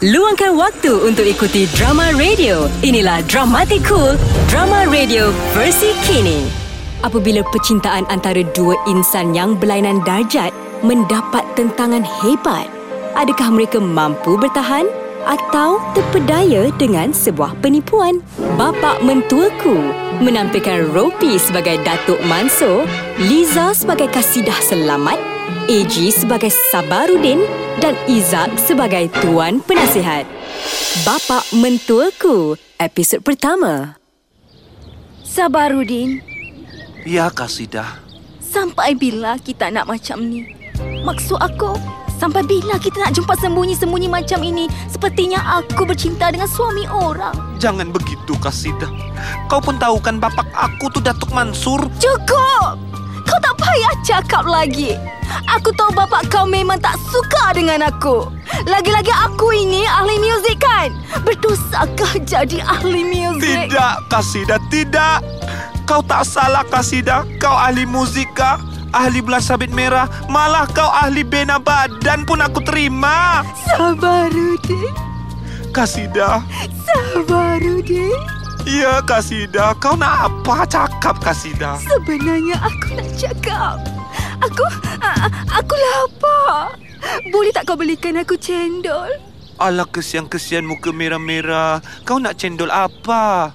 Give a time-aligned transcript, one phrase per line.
[0.00, 2.72] Luangkan waktu untuk ikuti drama radio.
[2.80, 4.16] Inilah Dramatic Cool,
[4.48, 6.48] drama radio versi kini.
[7.04, 12.64] Apabila percintaan antara dua insan yang berlainan darjat mendapat tentangan hebat,
[13.12, 14.88] adakah mereka mampu bertahan
[15.28, 18.24] atau terpedaya dengan sebuah penipuan?
[18.56, 19.76] Bapak mentuaku
[20.24, 22.88] menampilkan Ropi sebagai Datuk Mansur,
[23.20, 25.20] Liza sebagai Kasidah Selamat,
[25.70, 27.46] AG sebagai Sabarudin
[27.78, 30.26] dan Izak sebagai Tuan Penasihat.
[31.06, 33.94] Bapak mentuaku, episod pertama.
[35.22, 36.18] Sabarudin,
[37.06, 38.02] Ya, Kasidah.
[38.42, 40.42] sampai bila kita nak macam ni?
[41.06, 41.78] Maksud aku,
[42.18, 44.66] sampai bila kita nak jumpa sembunyi-sembunyi macam ini?
[44.90, 47.62] Sepertinya aku bercinta dengan suami orang.
[47.62, 48.90] Jangan begitu, Kasidah.
[49.46, 51.86] Kau pun tahu kan bapak aku tuh Datuk Mansur.
[52.02, 52.89] Cukup!
[53.30, 54.98] Kau tak payah cakap lagi.
[55.46, 58.26] Aku tahu bapak kau memang tak suka dengan aku.
[58.66, 60.90] Lagi-lagi aku ini ahli muzik kan?
[61.22, 63.70] Berdosakah jadi ahli muzik?
[63.70, 65.22] Tidak, Kasidah, tidak.
[65.86, 67.22] Kau tak salah, Kasidah.
[67.38, 68.58] Kau ahli musika,
[68.90, 73.46] ahli belah sabit merah, malah kau ahli bena badan pun aku terima.
[73.70, 74.90] Sabarudin,
[75.70, 76.42] Kasidah,
[76.82, 78.39] Sabarudin.
[78.66, 79.76] Ya Kasidah.
[79.78, 81.76] Kau nak apa cakap, Kasidah?
[81.80, 83.76] Sebenarnya aku nak cakap.
[84.40, 84.64] Aku,
[85.52, 86.74] aku lapar.
[87.28, 89.08] Boleh tak kau belikan aku cendol?
[89.60, 91.84] Alah kesian-kesian muka merah-merah.
[92.08, 93.52] Kau nak cendol apa?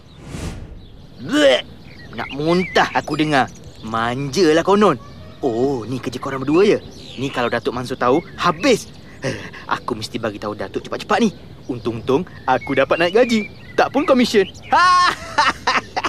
[1.22, 1.66] Bleh.
[2.14, 3.50] Nak muntah aku dengar.
[3.82, 4.98] Manjalah konon.
[5.44, 6.80] Oh, ni kerja korang berdua ya?
[7.22, 8.90] Ni kalau Datuk Mansur tahu, habis.
[9.22, 9.36] Eh,
[9.70, 11.30] Aku mesti bagi tahu Datuk cepat-cepat ni.
[11.66, 13.65] Untung-untung aku dapat naik gaji.
[13.76, 14.48] Tak pun komisen.
[14.72, 15.12] Ha!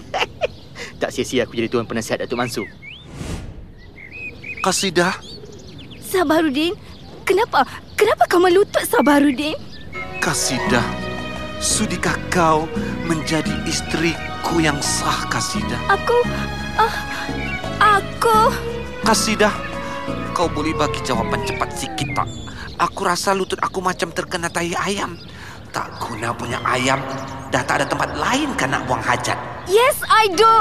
[1.03, 2.67] tak sia-sia aku jadi tuan penasihat Datuk Mansur.
[4.62, 5.14] Kasidah,
[6.06, 6.75] Sabarudin,
[7.27, 7.67] kenapa?
[7.98, 9.58] Kenapa kau melutut Sabarudin?
[10.23, 10.83] Kasidah,
[11.58, 12.70] sudikah kau
[13.06, 15.78] menjadi istriku yang sah, Kasidah?
[15.91, 16.19] Aku,
[16.78, 16.96] ah,
[17.79, 18.55] aku.
[19.07, 19.55] Kasidah,
[20.35, 22.29] kau boleh bagi jawapan cepat sikit tak?
[22.79, 25.14] Aku rasa lutut aku macam terkena tai ayam.
[25.70, 27.02] Tak guna punya ayam,
[27.56, 29.40] dah tak ada tempat lain kan nak buang hajat.
[29.64, 30.56] Yes, I do.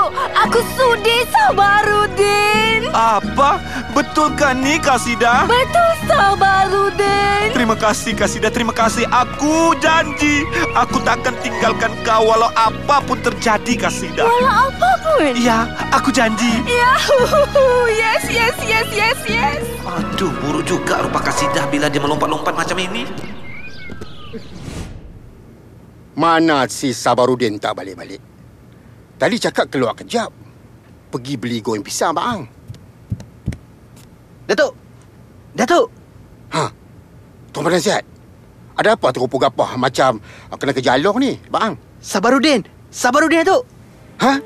[0.47, 2.87] Aku sudi Sabarudin.
[2.95, 3.59] Apa?
[3.91, 5.43] Betulkah ni, Kasidah?
[5.43, 7.51] Betul Sabarudin.
[7.51, 8.47] Terima kasih, Kasidah.
[8.47, 9.03] Terima kasih.
[9.11, 10.47] Aku janji.
[10.71, 14.23] Aku takkan tinggalkan kau walau apa pun terjadi, Kasidah.
[14.23, 15.35] Walau apa pun.
[15.35, 16.63] Ya, aku janji.
[16.63, 16.95] Ya,
[17.91, 19.59] yes, yes, yes, yes, yes.
[19.83, 23.03] Aduh, buruk juga rupa Kasidah bila dia melompat-lompat macam ini.
[26.15, 28.23] Mana si Sabarudin tak balik-balik?
[29.19, 30.31] Tadi cakap keluar kejap.
[31.11, 32.47] Pergi beli goreng pisang, Bang.
[34.47, 34.71] Datuk!
[35.55, 35.87] Datuk!
[36.55, 36.71] Ha?
[37.51, 38.03] Tuan Penasihat,
[38.75, 40.19] ada apa terupu gapah macam
[40.51, 41.79] ah, kena kejalong ni, Bang?
[41.99, 42.63] Sabarudin!
[42.91, 43.63] Sabarudin, Datuk!
[44.23, 44.39] Ha?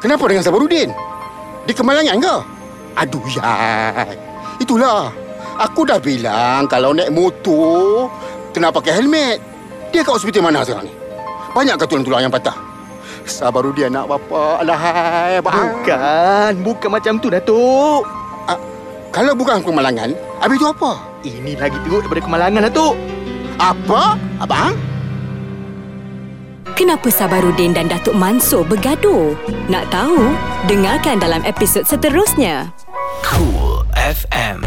[0.00, 0.92] Kenapa dengan Sabarudin?
[1.64, 2.36] Di kemalangan ke?
[3.04, 3.44] Aduh, ya.
[4.60, 5.12] Itulah.
[5.58, 8.06] Aku dah bilang kalau naik motor,
[8.54, 9.38] kena pakai helmet.
[9.90, 10.97] Dia kat hospital mana sekarang ni?
[11.56, 12.56] Banyak ke tulang-tulang yang patah?
[13.28, 14.64] Sabarudin nak bapa.
[14.64, 15.84] Alahai, Bang.
[15.84, 16.52] Bukan!
[16.64, 18.02] Bukan macam tu, Datuk!
[19.08, 21.00] Kalau bukan kemalangan, habis tu apa?
[21.24, 22.94] Ini lagi teruk daripada kemalangan, Datuk!
[23.58, 24.20] Apa?
[24.38, 24.76] Abang?
[26.78, 29.34] Kenapa Sabarudin dan Datuk Mansur bergaduh?
[29.66, 30.30] Nak tahu?
[30.70, 32.70] Dengarkan dalam episod seterusnya.
[33.26, 34.62] Cool FM.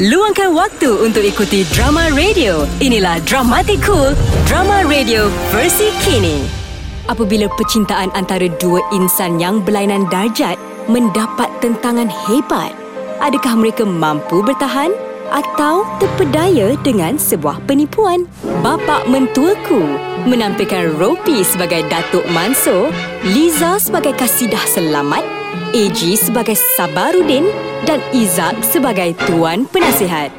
[0.00, 2.64] Luangkan waktu untuk ikuti drama radio.
[2.80, 4.16] Inilah Dramatic Cool,
[4.48, 6.40] drama radio versi kini.
[7.04, 10.56] Apabila percintaan antara dua insan yang berlainan darjat
[10.88, 12.72] mendapat tentangan hebat,
[13.20, 14.88] adakah mereka mampu bertahan
[15.28, 18.24] atau terpedaya dengan sebuah penipuan?
[18.64, 19.84] Bapak mentuaku
[20.24, 22.88] menampilkan Ropi sebagai Datuk Mansur,
[23.20, 25.39] Liza sebagai Kasidah Selamat,
[25.70, 27.46] AG sebagai Sabarudin
[27.86, 30.34] dan Izak sebagai Tuan Penasihat.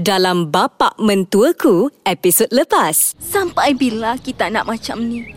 [0.00, 3.12] Dalam Bapak Mentuaku episod lepas.
[3.20, 5.28] Sampai bila kita nak macam ni?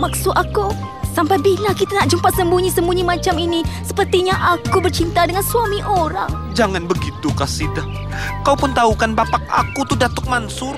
[0.00, 0.72] Maksud aku,
[1.12, 3.60] sampai bila kita nak jumpa sembunyi-sembunyi macam ini?
[3.84, 6.56] Sepertinya aku bercinta dengan suami orang.
[6.56, 7.84] Jangan begitu, Kasidah.
[8.40, 10.72] Kau pun tahu kan bapak aku tuh Datuk Mansur.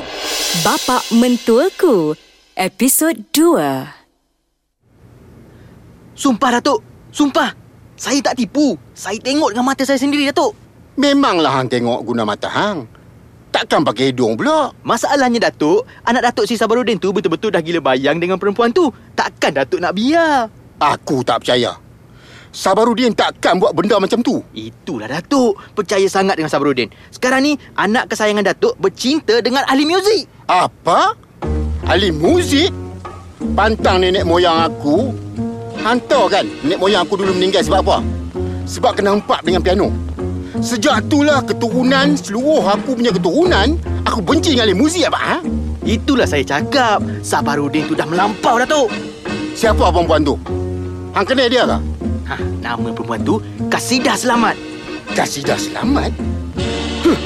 [0.66, 2.18] Bapak Mentuaku
[2.58, 6.18] episod 2.
[6.18, 6.82] Sumpah, Datuk!
[7.14, 7.59] Sumpah!
[8.00, 8.80] Saya tak tipu.
[8.96, 10.56] Saya tengok dengan mata saya sendiri, Datuk.
[10.96, 12.88] Memanglah hang tengok guna mata hang.
[13.52, 14.72] Takkan pakai hidung pula.
[14.80, 18.88] Masalahnya, Datuk, anak Datuk si Sabarudin tu betul-betul dah gila bayang dengan perempuan tu.
[19.12, 20.48] Takkan Datuk nak biar.
[20.80, 21.76] Aku tak percaya.
[22.56, 24.40] Sabarudin takkan buat benda macam tu.
[24.56, 25.60] Itulah Datuk.
[25.76, 26.88] Percaya sangat dengan Sabarudin.
[27.12, 30.24] Sekarang ni, anak kesayangan Datuk bercinta dengan ahli muzik.
[30.48, 31.12] Apa?
[31.84, 32.72] Ahli muzik?
[33.52, 35.12] Pantang nenek moyang aku?
[35.80, 37.96] Hantar kan nenek moyang aku dulu meninggal sebab apa?
[38.68, 39.88] Sebab kena empak dengan piano.
[40.60, 45.18] Sejak itulah keturunan, seluruh aku punya keturunan, aku benci dengan muzik apa?
[45.18, 45.36] Ha?
[45.80, 47.00] Itulah saya cakap.
[47.24, 48.92] Sabarudin tu dah melampau, Datuk.
[49.56, 50.36] Siapa perempuan tu?
[51.16, 51.78] Hang kenal dia ke?
[52.28, 53.40] Ha, nama perempuan tu
[53.72, 54.54] Kasidah Selamat.
[55.16, 56.14] Kasidah selamat?
[57.02, 57.18] Huh,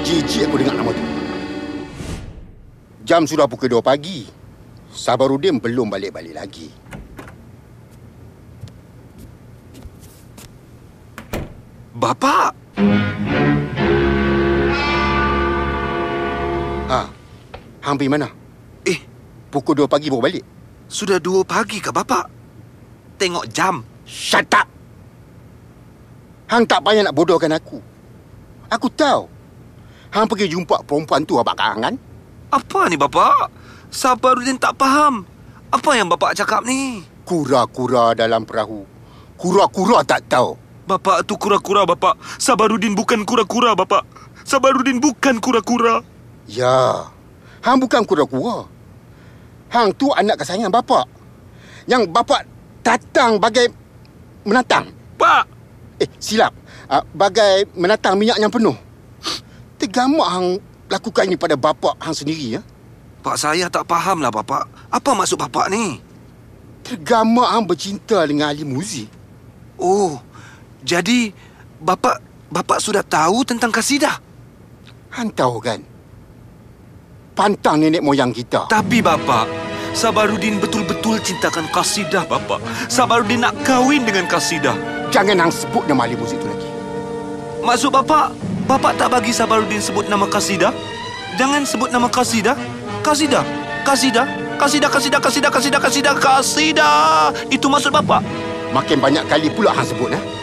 [0.00, 1.04] jijik aku dengar nama tu.
[3.04, 4.24] Jam sudah pukul 2 pagi.
[4.88, 6.72] Sabarudin belum balik-balik lagi.
[11.98, 12.54] Bapak,
[16.88, 17.00] Ha,
[17.82, 18.30] hang pergi mana?
[18.86, 18.98] eh,
[19.50, 20.44] Pukul 2 pagi baru balik.
[20.88, 22.30] sudah dua pagi ke bapak?
[23.18, 23.82] Tengok jam.
[24.06, 24.64] Shut up!
[26.48, 27.82] Hang tak payah nak bodohkan aku.
[28.72, 29.28] Aku tahu.
[30.14, 31.94] Hang pergi jumpa perempuan tu abang hang kan?
[32.48, 33.52] Apa ni bapak?
[33.92, 35.26] Sabarudin tak faham.
[35.68, 37.04] Apa yang bapak cakap ni?
[37.28, 38.86] Kura-kura dalam perahu.
[39.36, 40.56] Kura-kura tak tahu.
[40.88, 42.16] Bapak tu kura-kura bapak.
[42.40, 44.08] Sabarudin bukan kura-kura bapak.
[44.48, 46.00] Sabarudin bukan kura-kura.
[46.48, 47.12] Ya.
[47.60, 48.64] Hang bukan kura-kura.
[49.68, 51.04] Hang tu anak kesayangan bapak.
[51.84, 52.48] Yang bapak
[52.80, 53.68] datang bagai
[54.48, 54.88] menatang.
[55.20, 55.58] Pak,
[55.98, 56.54] Eh, silap.
[56.86, 58.74] Uh, bagai menatang minyak yang penuh.
[59.82, 60.46] Tergamak hang
[60.88, 62.62] lakukan ini pada bapak hang sendiri ya.
[63.20, 64.64] Pak saya tak faham lah bapak.
[64.88, 65.98] Apa maksud bapak ni?
[66.86, 69.10] Tergamak hang bercinta dengan ahli muzik.
[69.78, 70.22] Oh,
[70.82, 71.34] jadi
[71.82, 74.18] bapak bapak sudah tahu tentang kasidah.
[75.12, 75.80] Hang tahu kan?
[77.34, 78.66] Pantang nenek moyang kita.
[78.66, 79.46] Tapi bapak,
[79.94, 82.60] Sabarudin betul-betul cintakan kasidah bapak.
[82.90, 84.74] Sabarudin nak kahwin dengan kasidah.
[85.08, 86.68] Jangan hang sebut nama ahli muzik tu lagi.
[87.64, 88.34] Maksud bapak,
[88.68, 90.74] bapak tak bagi Sabarudin sebut nama kasidah?
[91.40, 92.58] Jangan sebut nama kasidah.
[93.00, 93.46] Kasidah,
[93.86, 94.26] kasidah,
[94.60, 97.30] kasidah, kasidah, kasidah, kasidah, kasidah, kasidah.
[97.48, 98.20] Itu maksud bapak.
[98.74, 100.37] Makin banyak kali pula hang sebut eh.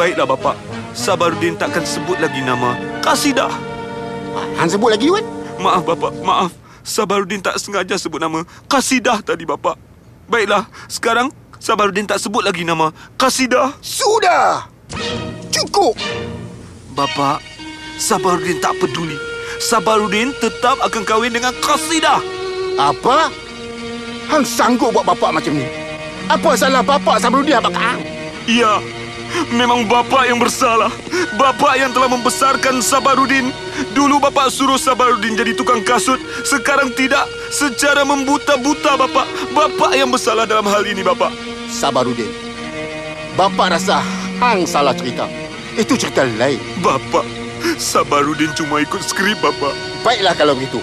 [0.00, 0.56] Baiklah bapak,
[0.96, 2.72] Sabarudin takkan sebut lagi nama
[3.04, 3.52] kasidah.
[4.32, 5.20] Ha, hang sebut lagi kan?
[5.60, 6.56] Maaf bapak, maaf.
[6.80, 9.76] Sabarudin tak sengaja sebut nama kasidah tadi bapak.
[10.24, 11.28] Baiklah, sekarang
[11.60, 13.76] Sabarudin tak sebut lagi nama kasidah.
[13.84, 14.72] Sudah.
[15.52, 15.92] Cukup.
[16.96, 17.44] Bapak,
[18.00, 19.20] Sabarudin tak peduli.
[19.60, 22.24] Sabarudin tetap akan kahwin dengan kasidah.
[22.80, 23.28] Apa?
[24.32, 25.68] Hang sanggup buat bapak macam ni?
[26.24, 27.76] Apa salah bapak Sabrudin abang?
[28.48, 28.80] Ya,
[29.52, 30.90] memang bapak yang bersalah.
[31.36, 33.54] Bapak yang telah membesarkan Sabarudin.
[33.96, 36.18] Dulu bapak suruh Sabarudin jadi tukang kasut.
[36.44, 37.26] Sekarang tidak.
[37.50, 39.26] Secara membuta-buta bapak.
[39.54, 41.30] Bapak yang bersalah dalam hal ini bapak.
[41.70, 42.30] Sabarudin.
[43.38, 44.02] Bapak rasa
[44.42, 45.24] hang salah cerita.
[45.78, 46.58] Itu cerita lain.
[46.82, 47.22] Bapak,
[47.78, 49.72] Sabarudin cuma ikut skrip bapak.
[50.02, 50.82] Baiklah kalau begitu.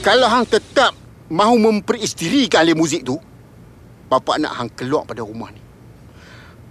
[0.00, 0.94] Kalau hang tetap
[1.26, 3.18] mahu memperistirikan ahli muzik tu,
[4.06, 5.65] bapak nak hang keluar pada rumah ni.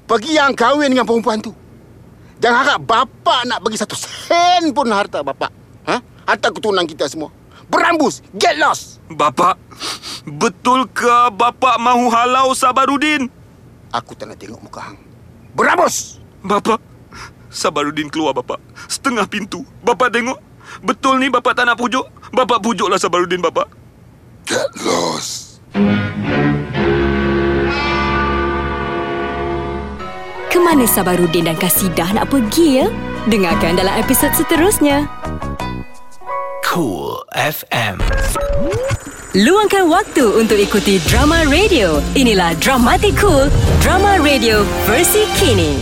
[0.05, 1.49] Pergi yang kahwin dengan perempuan tu.
[2.37, 5.49] Jangan harap bapak nak bagi satu sen pun harta bapak.
[5.89, 5.97] Ha?
[6.29, 7.33] Harta keturunan kita semua.
[7.65, 8.21] Berambus.
[8.37, 9.01] Get lost.
[9.09, 9.57] Bapak,
[10.25, 13.25] betul ke bapak mahu halau Sabarudin?
[13.89, 14.97] Aku tak nak tengok muka hang.
[15.57, 16.21] Berambus.
[16.45, 16.77] Bapak,
[17.49, 18.61] Sabarudin keluar bapak.
[18.85, 19.65] Setengah pintu.
[19.81, 20.37] Bapak tengok.
[20.85, 22.05] Betul ni bapak tak nak pujuk?
[22.35, 23.69] Bapak pujuklah Sabarudin bapak.
[24.45, 25.63] Get lost.
[30.55, 32.87] Ke mana Sabarudin dan Kasidah nak pergi ya?
[33.27, 35.03] Dengarkan dalam episod seterusnya.
[36.63, 37.99] Cool FM.
[39.35, 41.99] Luangkan waktu untuk ikuti drama radio.
[42.15, 43.51] Inilah Dramatic Cool,
[43.83, 45.75] drama radio versi kini.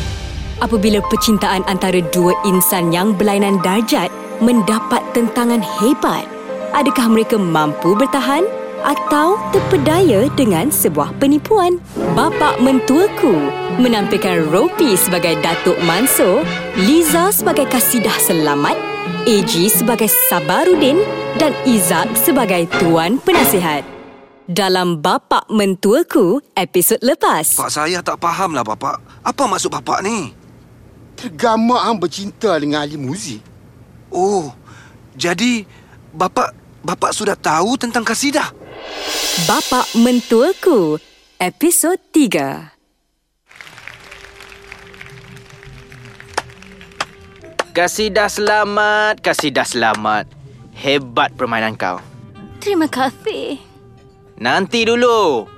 [0.58, 4.10] Apabila percintaan antara dua insan yang berlainan darjat
[4.42, 6.26] mendapat tentangan hebat,
[6.74, 8.42] adakah mereka mampu bertahan
[8.84, 11.80] atau terpedaya dengan sebuah penipuan?
[12.14, 13.34] Bapa mentuaku
[13.80, 16.44] menampilkan Ropi sebagai Datuk Mansur,
[16.78, 18.76] Liza sebagai Kasidah Selamat,
[19.24, 21.00] AG sebagai Sabarudin
[21.40, 23.88] dan Izak sebagai Tuan Penasihat.
[24.44, 27.56] Dalam Bapak Mentuaku episod lepas.
[27.56, 29.00] Pak saya tak faham lah bapak.
[29.24, 30.36] Apa maksud bapak ni?
[31.16, 33.40] Tergamak hang bercinta dengan ahli muzik.
[34.12, 34.52] Oh,
[35.16, 35.64] jadi
[36.12, 36.52] bapak
[36.84, 38.63] bapak sudah tahu tentang kasidah?
[39.44, 41.02] Bapak Mentuaku
[41.42, 42.70] episod 3.
[47.74, 50.30] Kasidah Selamat, Kasidah Selamat.
[50.78, 51.98] Hebat permainan kau.
[52.62, 53.58] Terima kasih.
[54.38, 55.50] Nanti dulu.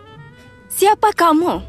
[0.72, 1.60] Siapa kamu?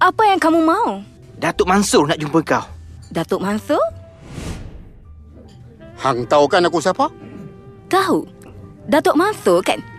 [0.00, 1.04] Apa yang kamu mau?
[1.36, 2.64] Datuk Mansur nak jumpa kau.
[3.12, 3.80] Datuk Mansur?
[6.00, 7.12] Hang tahu kan aku siapa?
[7.92, 8.24] Tahu.
[8.88, 9.93] Datuk Mansur kan?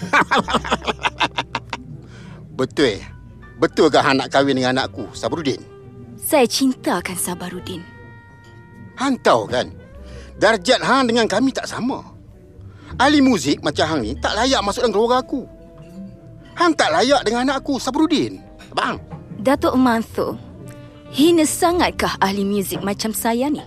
[2.58, 3.00] Betul.
[3.60, 5.60] Betul ke hang nak kahwin dengan anakku, Sabrudin?
[6.16, 7.84] Saya cintakan Sabarudin.
[8.96, 9.68] Hang tahu kan?
[10.40, 12.00] Darjat hang dengan kami tak sama.
[12.96, 15.44] Ahli muzik macam hang ni tak layak masuk dalam keluarga aku.
[16.56, 18.40] Hang tak layak dengan anakku, Sabrudin.
[18.76, 19.00] Bang.
[19.40, 20.36] Datuk Mansur,
[21.08, 23.64] hina sangatkah ahli muzik macam saya ni?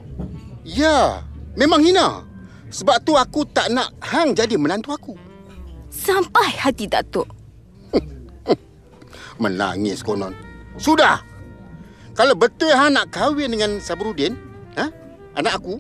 [0.62, 1.26] Ya,
[1.58, 2.22] memang hina.
[2.70, 5.14] Sebab tu aku tak nak hang jadi menantu aku.
[5.94, 7.30] Sampai hati Datuk.
[9.42, 10.34] Menangis konon.
[10.82, 11.22] Sudah.
[12.18, 14.34] Kalau betul hang nak kahwin dengan Sabrudin,
[14.78, 14.90] ha?
[15.38, 15.78] anak aku,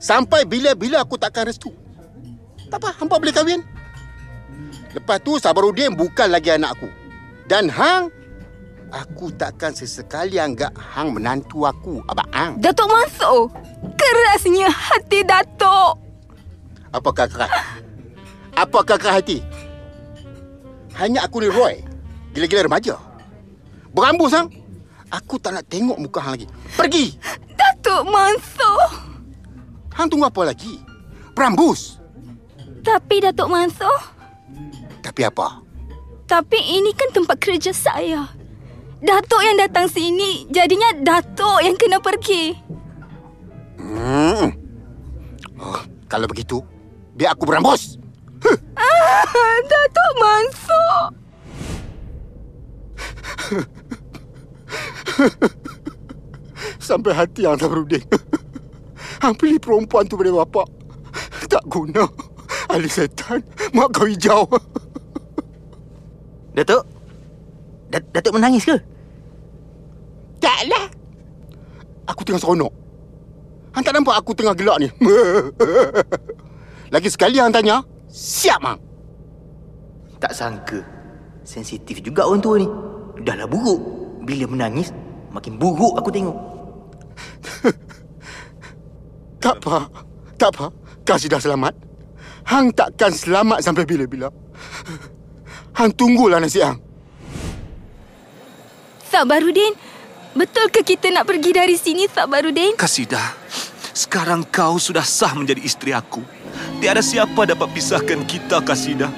[0.00, 1.72] sampai bila-bila aku takkan restu.
[2.68, 3.60] Tak apa, hampa boleh kahwin.
[4.96, 6.88] Lepas tu Sabrudin bukan lagi anak aku.
[7.44, 8.08] Dan hang,
[8.88, 12.56] aku takkan sesekali anggap hang menantu aku, abang hang.
[12.56, 13.52] Datuk Mansur,
[14.00, 16.00] kerasnya hati Datuk.
[16.88, 17.84] Apakah keras?
[18.56, 19.44] Apakah keras hati?
[20.96, 21.84] Hanya aku ni Roy.
[22.32, 22.96] Gila-gila remaja.
[23.92, 24.48] Berambus, hang.
[25.12, 26.46] Aku tak nak tengok muka hang lagi.
[26.72, 27.14] Pergi!
[27.52, 28.80] Datuk Mansur.
[29.92, 30.80] Hang tunggu apa lagi?
[31.36, 32.00] Berambus!
[32.80, 33.92] Tapi Datuk Mansur,
[35.02, 35.62] Tapi apa?
[36.26, 38.26] tapi ini kan tempat kerja saya.
[38.98, 42.50] Datuk yang datang sini, jadinya Datuk yang kena pergi.
[43.78, 44.50] Hmm.
[45.54, 45.78] Oh,
[46.10, 46.58] kalau begitu,
[47.14, 47.94] biar aku berambus.
[48.76, 50.96] Ah, Datuk Mansur.
[56.78, 58.02] Sampai hati yang Sabrudin.
[59.20, 60.66] Hang pilih perempuan tu pada bapak.
[61.48, 62.04] Tak guna.
[62.70, 63.42] Ahli setan.
[63.72, 64.46] Mak kau hijau.
[66.54, 66.82] Datuk?
[67.90, 68.76] Dat- Datuk menangis ke?
[70.40, 70.86] Taklah.
[72.06, 72.72] Aku tengah seronok.
[73.74, 74.88] Hang tak nampak aku tengah gelak ni?
[76.94, 77.82] Lagi sekali hang tanya,
[78.16, 78.80] siap mang.
[80.16, 80.80] Tak sangka.
[81.44, 82.68] Sensitif juga orang tua ni.
[83.20, 83.80] Dahlah buruk.
[84.24, 84.88] Bila menangis,
[85.28, 86.36] makin buruk aku tengok.
[89.36, 89.86] Tak apa.
[90.34, 90.66] Tak apa.
[91.06, 91.70] Kau sudah selamat.
[92.50, 94.26] Hang takkan selamat sampai bila-bila.
[95.78, 96.82] Hang tunggulah nasib hang.
[99.06, 99.70] Sabarudin,
[100.34, 102.74] betul ke kita nak pergi dari sini, Sabarudin?
[102.74, 103.38] Kasidah,
[103.94, 106.26] sekarang kau sudah sah menjadi isteri aku.
[106.80, 109.08] Tiada siapa dapat pisahkan kita, Kasidah.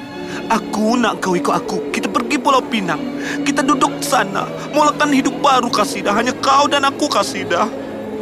[0.48, 1.92] Aku nak kau ikut aku.
[1.92, 3.00] Kita pergi Pulau Pinang.
[3.44, 4.48] Kita duduk sana.
[4.72, 6.12] Mulakan hidup baru, Kasidah.
[6.16, 7.68] Hanya kau dan aku, Kasidah.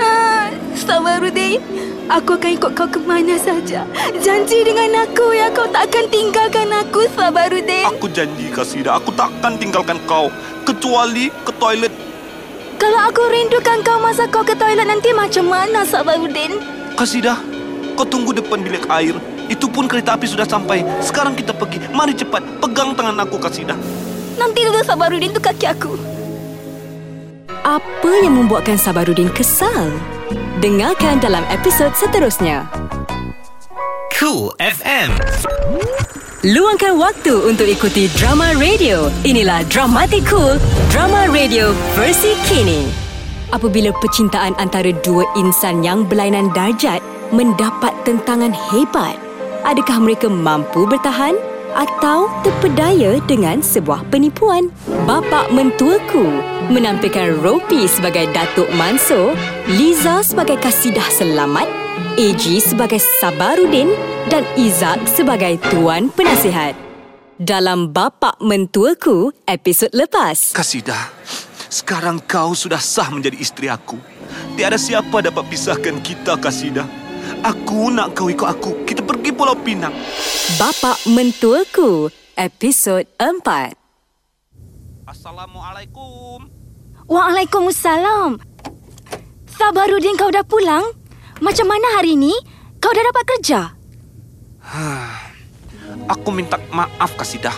[0.02, 1.62] Ah, Sabarudin,
[2.10, 3.86] aku akan ikut kau ke mana saja.
[4.18, 7.86] Janji dengan aku ya kau tak akan tinggalkan aku, Sabarudin.
[7.90, 8.98] Aku janji, Kasidah.
[8.98, 10.30] Aku takkan tinggalkan kau.
[10.66, 11.94] Kecuali ke toilet.
[12.76, 16.58] Kalau aku rindukan kau masa kau ke toilet nanti macam mana, Sabarudin?
[16.98, 17.38] Kasidah,
[17.96, 19.16] kau tunggu depan bilik air.
[19.48, 20.84] Itu pun kereta api sudah sampai.
[21.00, 21.80] Sekarang kita pergi.
[21.90, 22.44] Mari cepat.
[22.60, 23.78] Pegang tangan aku, Kasidah.
[24.36, 25.92] Nanti dulu Sabarudin tu kaki aku.
[27.64, 29.90] Apa yang membuatkan Sabarudin kesal?
[30.60, 32.68] Dengarkan dalam episod seterusnya.
[34.12, 35.10] Cool FM.
[36.46, 39.10] Luangkan waktu untuk ikuti drama radio.
[39.26, 40.62] Inilah Dramatic Cool,
[40.94, 42.86] drama radio versi kini.
[43.50, 47.02] Apabila percintaan antara dua insan yang berlainan darjat
[47.34, 49.18] mendapat tentangan hebat,
[49.66, 51.34] adakah mereka mampu bertahan
[51.76, 54.72] atau terpedaya dengan sebuah penipuan?
[55.04, 56.24] Bapa mentuaku
[56.72, 59.36] menampilkan Ropi sebagai Datuk Mansur,
[59.70, 61.68] Liza sebagai Kasidah Selamat,
[62.16, 63.92] AG sebagai Sabarudin
[64.32, 66.74] dan Izak sebagai Tuan Penasihat.
[67.36, 70.56] Dalam Bapak Mentuaku episod lepas.
[70.56, 71.12] Kasidah,
[71.68, 74.00] sekarang kau sudah sah menjadi isteri aku.
[74.56, 77.05] Tiada siapa dapat pisahkan kita, Kasidah.
[77.46, 78.82] Aku nak kau ikut aku.
[78.82, 79.94] Kita pergi Pulau Pinang.
[80.58, 85.06] Bapak Mentuaku episod 4.
[85.06, 86.50] Assalamualaikum.
[87.06, 88.42] Waalaikumsalam.
[89.46, 90.90] Sabarudin kau dah pulang?
[91.38, 92.34] Macam mana hari ni?
[92.82, 93.60] Kau dah dapat kerja?
[96.10, 97.54] Aku minta maaf, Kasidah.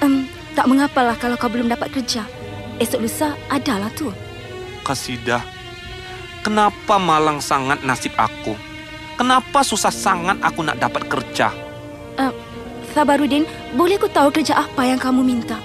[0.00, 0.24] Um,
[0.56, 2.24] tak mengapalah kalau kau belum dapat kerja.
[2.80, 4.08] Esok lusa adalah tu.
[4.88, 5.44] Kasidah,
[6.44, 8.52] kenapa malang sangat nasib aku?
[9.16, 11.48] Kenapa susah sangat aku nak dapat kerja?
[12.20, 12.30] Uh,
[12.92, 15.56] Sabarudin, boleh ku tahu kerja apa yang kamu minta?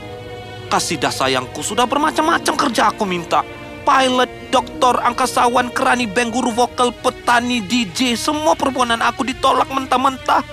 [0.71, 3.43] Kasidah sayangku, sudah bermacam-macam kerja aku minta.
[3.83, 10.45] Pilot, doktor, angkasawan, kerani, bank, guru vokal, petani, DJ, semua permohonan aku ditolak mentah-mentah.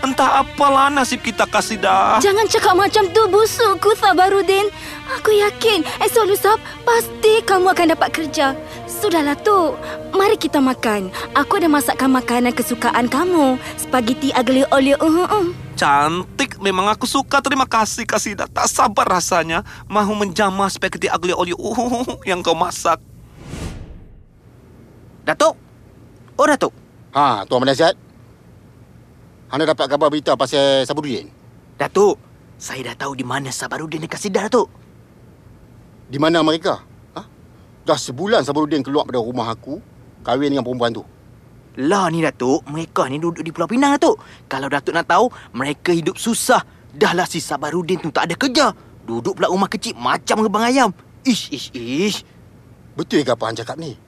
[0.00, 2.24] Entah apalah nasib kita Kasidah.
[2.24, 4.72] Jangan cakap macam tu busukku Sabarudin.
[5.20, 6.56] Aku yakin esok lusa
[6.88, 8.56] pasti kamu akan dapat kerja.
[8.88, 9.76] Sudahlah tu,
[10.16, 11.12] mari kita makan.
[11.36, 13.60] Aku ada masakkan makanan kesukaan kamu.
[13.76, 14.96] Spaghetti aglio olio.
[15.04, 15.46] Uh, uh.
[15.76, 17.44] Cantik, memang aku suka.
[17.44, 18.48] Terima kasih Kasidah.
[18.48, 22.96] Tak sabar rasanya mahu menjamah spaghetti aglio olio uh, yang kau masak.
[25.28, 25.60] Datuk?
[26.40, 26.72] Oh, Datuk.
[27.12, 28.09] Ha, Tuan Penasihat.
[29.50, 31.26] Anda dapat khabar berita pasal Sabarudin?
[31.74, 32.22] Datuk,
[32.54, 34.70] saya dah tahu di mana Sabarudin dan Kasidah, Datuk.
[36.06, 36.78] Di mana mereka?
[37.18, 37.22] Ha?
[37.82, 39.82] Dah sebulan Sabarudin keluar pada rumah aku,
[40.22, 41.02] kahwin dengan perempuan tu.
[41.82, 42.62] Lah ni, Datuk.
[42.70, 44.22] Mereka ni duduk di Pulau Pinang, Datuk.
[44.46, 46.62] Kalau Datuk nak tahu, mereka hidup susah.
[46.94, 48.70] Dah lah si Sabarudin tu tak ada kerja.
[49.02, 50.94] Duduk pula rumah kecil macam rebang ayam.
[51.26, 52.22] Ish, ish, ish.
[52.94, 53.98] Betul ke apa Hang cakap ni?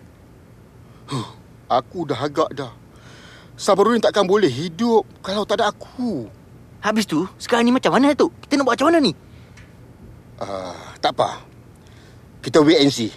[1.10, 1.28] Huh,
[1.66, 2.81] aku dah agak dah.
[3.56, 6.26] Sabarudin takkan boleh hidup kalau tak ada aku.
[6.82, 8.34] Habis tu, sekarang ni macam mana, Datuk?
[8.42, 9.12] Kita nak buat macam mana ni?
[10.42, 11.46] Uh, tak apa.
[12.42, 13.14] Kita wait and see.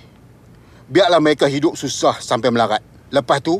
[0.85, 2.83] Biarlah mereka hidup susah sampai melarat.
[3.09, 3.57] Lepas tu,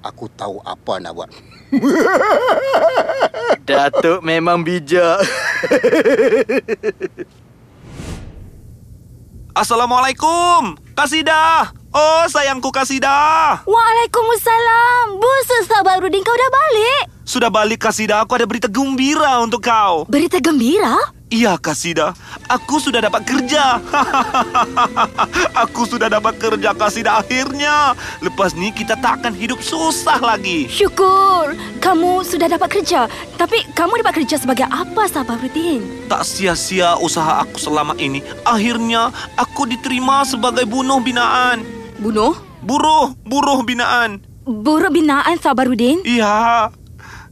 [0.00, 1.28] aku tahu apa nak buat.
[3.68, 5.20] Datuk memang bijak.
[9.52, 11.81] Assalamualaikum, Kasidah.
[11.92, 13.68] Oh, sayangku Kasidah.
[13.68, 15.20] Waalaikumsalam.
[15.20, 17.02] Busuk Sabarudin, kau dah balik?
[17.28, 20.08] Sudah balik Kasidah, aku ada berita gembira untuk kau.
[20.08, 20.96] Berita gembira?
[21.28, 22.16] Iya Kasidah,
[22.48, 23.76] aku sudah dapat kerja.
[25.64, 27.92] aku sudah dapat kerja Kasidah akhirnya.
[28.24, 30.72] Lepas ni kita tak akan hidup susah lagi.
[30.72, 31.56] Syukur.
[31.76, 33.04] Kamu sudah dapat kerja.
[33.36, 36.08] Tapi kamu dapat kerja sebagai apa, Sabarudin?
[36.08, 38.24] Tak sia-sia usaha aku selama ini.
[38.48, 41.81] Akhirnya aku diterima sebagai bunuh binaan.
[42.02, 42.34] Bunuh?
[42.60, 44.18] Buruh, buruh binaan.
[44.42, 46.02] Buruh binaan Sabarudin?
[46.02, 46.66] Iya.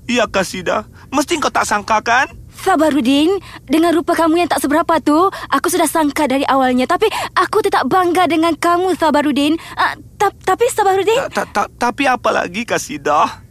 [0.06, 0.86] Iya Kasidah.
[1.10, 2.30] Mesti kau tak sangka kan?
[2.54, 5.16] Sabarudin, dengan rupa kamu yang tak seberapa tu,
[5.48, 6.84] aku sudah sangka dari awalnya.
[6.84, 9.58] Tapi aku tetap bangga dengan kamu, Sabarudin.
[9.74, 13.42] Uh, ta- tapi Sabarudin, Ta- ta- ta- Tapi apa lagi Kasidah?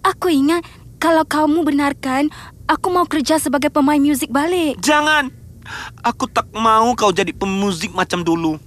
[0.00, 0.64] aku ingat
[0.96, 2.28] kalau kamu benarkan,
[2.64, 4.76] aku mau kerja sebagai pemain muzik balik.
[4.80, 5.32] Jangan.
[6.02, 8.60] Aku tak mau kau jadi pemuzik macam dulu.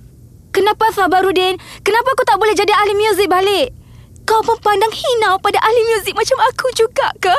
[0.53, 1.57] Kenapa Sabarudin?
[1.81, 3.73] Kenapa aku tak boleh jadi ahli muzik balik?
[4.21, 7.33] Kau memandang hina pada ahli muzik macam aku juga ke?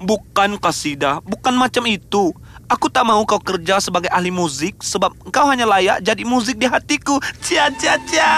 [0.00, 2.32] Bukan Kasidah, bukan macam itu.
[2.64, 6.64] Aku tak mau kau kerja sebagai ahli muzik sebab kau hanya layak jadi muzik di
[6.64, 7.20] hatiku.
[7.44, 8.32] Cia cia cia.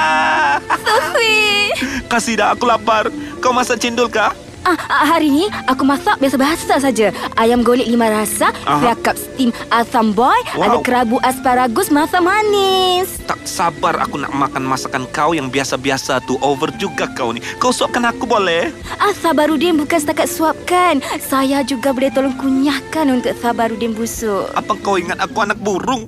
[0.82, 1.70] Sofi!
[2.10, 3.06] Kasidah, aku lapar.
[3.38, 4.34] Kau masak cendol kah?
[4.62, 7.12] Ah, ah, hari ni aku masak biasa-biasa saja.
[7.34, 8.80] Ayam golek lima rasa, Aha.
[8.80, 10.62] siakap steam asam boy, Wow.
[10.62, 13.20] ada kerabu asparagus masa manis.
[13.26, 16.38] Tak sabar aku nak makan masakan kau yang biasa-biasa tu.
[16.38, 17.42] Over juga kau ni.
[17.58, 18.70] Kau suapkan aku boleh?
[18.96, 20.98] Ah, Sabarudin bukan setakat suapkan.
[21.18, 24.50] Saya juga boleh tolong kunyahkan untuk Sabarudin busuk.
[24.52, 26.06] Apa kau ingat aku anak burung?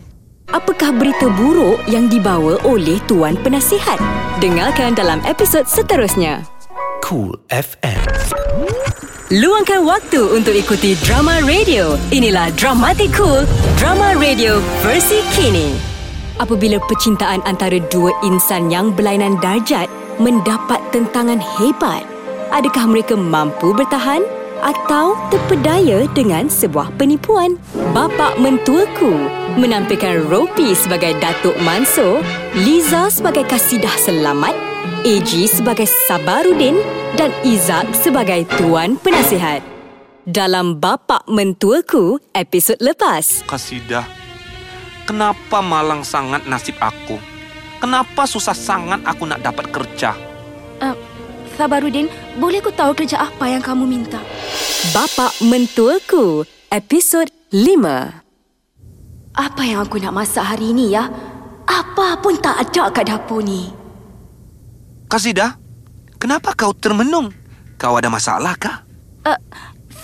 [0.49, 4.01] Apakah berita buruk yang dibawa oleh Tuan Penasihat?
[4.41, 6.41] Dengarkan dalam episod seterusnya.
[7.05, 8.03] Cool FM.
[9.29, 12.01] Luangkan waktu untuk ikuti drama radio.
[12.09, 13.45] Inilah Dramatic Cool,
[13.77, 15.77] drama radio versi kini.
[16.41, 22.07] Apabila percintaan antara dua insan yang berlainan darjat mendapat tentangan hebat,
[22.55, 24.23] adakah mereka mampu bertahan
[24.63, 27.59] atau terpedaya dengan sebuah penipuan?
[27.95, 29.13] Bapa mentuaku
[29.59, 32.23] menampilkan Ropi sebagai Datuk Mansur,
[32.55, 34.55] Liza sebagai Kasidah Selamat,
[35.07, 36.75] AG sebagai Sabarudin
[37.15, 39.63] dan Izak sebagai Tuan Penasihat.
[40.27, 43.47] Dalam Bapa Mentuaku episod lepas.
[43.47, 44.03] Kasidah,
[45.07, 47.15] kenapa malang sangat nasib aku?
[47.79, 50.19] Kenapa susah sangat aku nak dapat kerja?
[50.83, 50.99] Ah,
[51.55, 54.19] Sabarudin, boleh aku tahu kerja apa yang kamu minta?
[54.91, 56.43] Bapa Mentuaku
[56.75, 59.39] episod 5.
[59.39, 61.07] Apa yang aku nak masak hari ini ya?
[61.71, 63.78] Apa pun tak ada kat dapur ni.
[65.09, 65.57] Kasidah,
[66.21, 67.33] kenapa kau termenung?
[67.81, 68.85] Kau ada masalah kah?
[69.25, 69.41] Uh,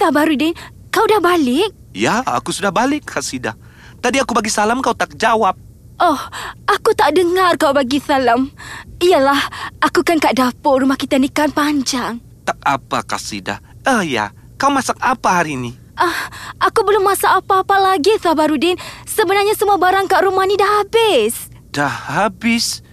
[0.00, 0.56] Sabarudin,
[0.88, 1.76] kau dah balik?
[1.92, 3.52] Ya, aku sudah balik, Kasidah.
[4.00, 5.60] Tadi aku bagi salam kau tak jawab.
[6.00, 6.16] Oh,
[6.64, 8.48] aku tak dengar kau bagi salam.
[8.96, 9.44] Iyalah,
[9.84, 12.24] aku kan kat dapur rumah kita ni kan panjang.
[12.48, 13.60] Tak apa, Kasidah.
[13.84, 15.72] Oh ya, kau masak apa hari ini?
[16.00, 16.32] Ah,
[16.64, 18.80] aku belum masak apa-apa lagi, Sabarudin.
[19.04, 21.52] Sebenarnya semua barang kat rumah ni dah habis.
[21.70, 22.83] Dah habis.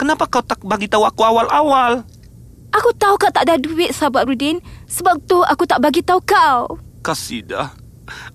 [0.00, 2.00] Kenapa kau tak bagi tahu aku awal-awal?
[2.72, 4.64] Aku tahu kau tak ada duit, Sabarudin.
[4.88, 6.80] Sebab tu aku tak bagi tahu kau.
[7.04, 7.76] Kasidah,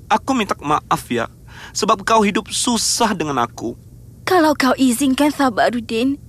[0.06, 1.25] aku minta maaf ya.
[1.73, 3.73] Sebab kau hidup susah dengan aku.
[4.30, 6.21] Kalau kau izinkan Sabarudin,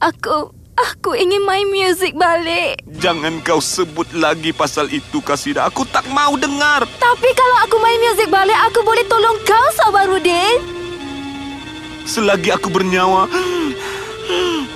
[0.00, 2.80] aku Aku ingin main muzik balik.
[2.96, 5.68] Jangan kau sebut lagi pasal itu, Kasidah.
[5.68, 6.88] Aku tak mau dengar.
[6.96, 10.64] Tapi kalau aku main muzik balik, aku boleh tolong kau, Sabarudin.
[12.08, 13.28] Selagi aku bernyawa,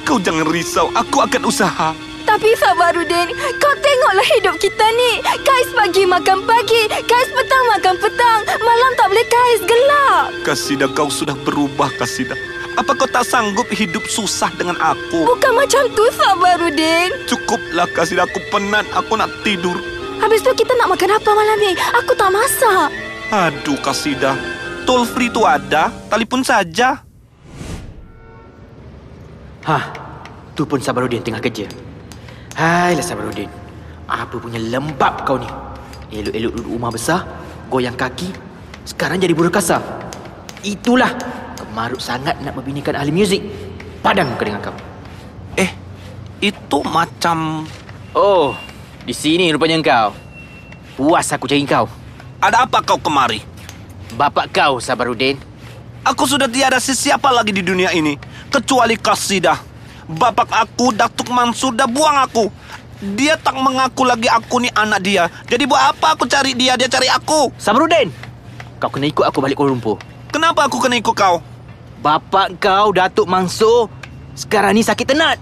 [0.07, 0.91] kau jangan risau.
[0.95, 1.95] Aku akan usaha.
[2.27, 3.31] Tapi Sabarudin,
[3.63, 5.23] kau tengoklah hidup kita ni.
[5.47, 8.41] Kais pagi makan pagi, kais petang makan petang.
[8.61, 10.25] Malam tak boleh kais gelap.
[10.43, 12.35] Kasidah, kau sudah berubah, Kasidah.
[12.77, 15.23] Apa kau tak sanggup hidup susah dengan aku?
[15.23, 17.15] Bukan macam tu, Sabarudin.
[17.31, 18.27] Cukuplah, Kasidah.
[18.27, 18.85] Aku penat.
[18.93, 19.79] Aku nak tidur.
[20.19, 21.73] Habis tu kita nak makan apa malam ni?
[22.03, 22.91] Aku tak masak.
[23.31, 24.35] Aduh, Kasidah.
[24.83, 25.95] Toll free tu ada.
[26.11, 27.06] Telepon saja.
[29.67, 29.83] Hah,
[30.55, 31.67] tu pun Sabarudin tengah kerja.
[32.55, 33.51] Hailah Sabarudin.
[34.07, 35.51] Apa punya lembab kau ni?
[36.15, 37.27] Elok-elok duduk rumah besar,
[37.67, 38.31] goyang kaki,
[38.87, 39.83] sekarang jadi buruh kasar.
[40.63, 41.11] Itulah
[41.59, 43.43] kemarut sangat nak membinakan ahli muzik.
[44.07, 44.77] Padam muka dengan kau.
[45.59, 45.75] Eh,
[46.39, 47.67] itu macam...
[48.15, 48.55] Oh,
[49.03, 50.15] di sini rupanya kau.
[50.95, 51.91] Puas aku cari kau.
[52.39, 53.43] Ada apa kau kemari?
[54.15, 55.43] Bapak kau, Sabarudin.
[56.07, 58.15] Aku sudah tiada sesiapa lagi di dunia ini
[58.49, 59.59] kecuali Kasidah.
[60.07, 62.47] Bapak aku, Datuk Mansur, dah buang aku.
[63.19, 65.29] Dia tak mengaku lagi aku ni anak dia.
[65.51, 67.53] Jadi buat apa aku cari dia, dia cari aku.
[67.61, 68.09] Sabarudin,
[68.81, 70.01] kau kena ikut aku balik Kuala Lumpur.
[70.31, 71.43] Kenapa aku kena ikut kau?
[72.01, 73.91] Bapak kau, Datuk Mansur,
[74.39, 75.37] sekarang ni sakit tenat.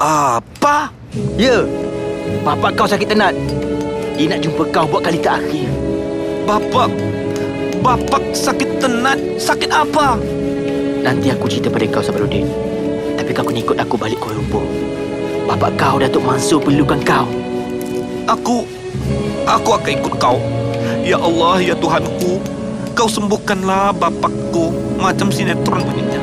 [0.00, 0.90] Apa?
[1.38, 1.66] Ya,
[2.42, 3.34] bapak kau sakit tenat.
[4.18, 5.70] Dia nak jumpa kau buat kali terakhir.
[6.48, 6.90] Bapak...
[7.78, 9.18] Bapak sakit tenat.
[9.38, 10.18] Sakit apa?
[11.08, 12.44] Nanti aku cerita pada kau, Sabarudin.
[13.16, 14.60] Tapi kau kena ikut aku balik Kuala Lumpur.
[15.48, 17.24] Bapak kau, Datuk Mansur, perlukan kau.
[18.28, 18.68] Aku...
[19.48, 20.36] Aku akan ikut kau.
[21.00, 22.44] Ya Allah, ya Tuhanku.
[22.92, 24.68] Kau sembuhkanlah bapakku.
[25.00, 26.20] Macam sinetron bunyinya.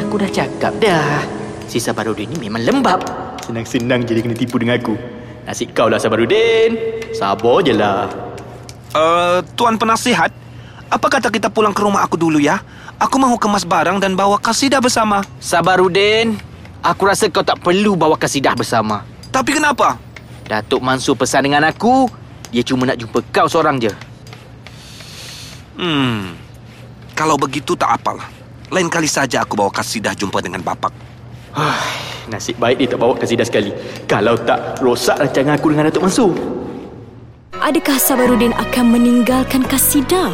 [0.00, 1.20] Aku dah cakap dah.
[1.68, 3.04] Si Sabarudin ni memang lembab.
[3.44, 4.96] Senang-senang jadi kena tipu dengan aku.
[5.44, 6.80] Nasib kau lah, Sabarudin.
[7.12, 8.08] Sabar je lah.
[8.96, 10.32] Uh, Tuan penasihat,
[10.96, 12.64] apa kata kita pulang ke rumah aku dulu ya?
[12.96, 15.20] Aku mahu kemas barang dan bawa kasidah bersama.
[15.36, 16.40] Sabarudin,
[16.80, 19.04] aku rasa kau tak perlu bawa kasidah bersama.
[19.28, 20.00] Tapi kenapa?
[20.48, 22.08] Datuk Mansur pesan dengan aku,
[22.48, 23.92] dia cuma nak jumpa kau seorang je.
[25.76, 26.32] Hmm,
[27.12, 28.32] kalau begitu tak apalah.
[28.72, 30.90] Lain kali saja aku bawa kasidah jumpa dengan bapak.
[32.32, 33.70] Nasib baik dia tak bawa kasidah sekali.
[34.08, 36.32] Kalau tak, rosak rancangan aku dengan Datuk Mansur.
[37.60, 40.32] Adakah Sabarudin akan meninggalkan Kasida?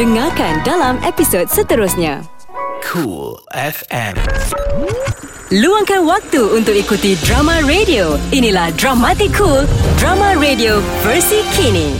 [0.00, 2.24] Dengarkan dalam episod seterusnya.
[2.80, 4.16] Cool FM.
[5.50, 8.14] Luangkan waktu untuk ikuti drama radio.
[8.30, 9.66] Inilah Dramatic Cool,
[9.98, 11.98] drama radio versi kini.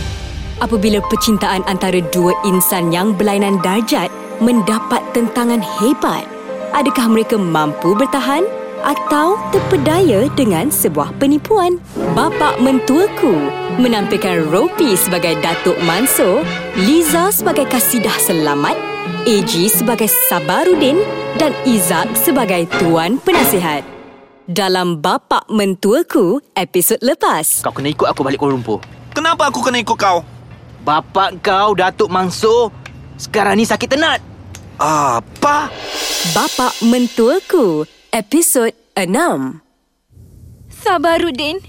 [0.61, 4.07] Apabila percintaan antara dua insan yang berlainan darjat
[4.39, 6.23] mendapat tentangan hebat,
[6.71, 8.45] adakah mereka mampu bertahan
[8.81, 11.77] atau terpedaya dengan sebuah penipuan?
[12.17, 13.33] Bapa mentuaku
[13.77, 16.43] menampilkan Ropi sebagai Datuk Mansur,
[16.75, 18.75] Liza sebagai Kasidah Selamat,
[19.29, 20.99] AG sebagai Sabarudin
[21.37, 23.85] dan Izak sebagai Tuan Penasihat.
[24.49, 27.63] Dalam Bapa Mentuaku episod lepas.
[27.63, 28.83] Kau kena ikut aku balik Kuala Lumpur.
[29.15, 30.25] Kenapa aku kena ikut kau?
[30.81, 32.73] Bapak kau, Datuk Mansur,
[33.21, 34.19] sekarang ni sakit tenat.
[34.81, 35.69] Apa?
[36.33, 39.07] Bapa Mentuaku episod 6.
[40.67, 41.63] Sabarudin,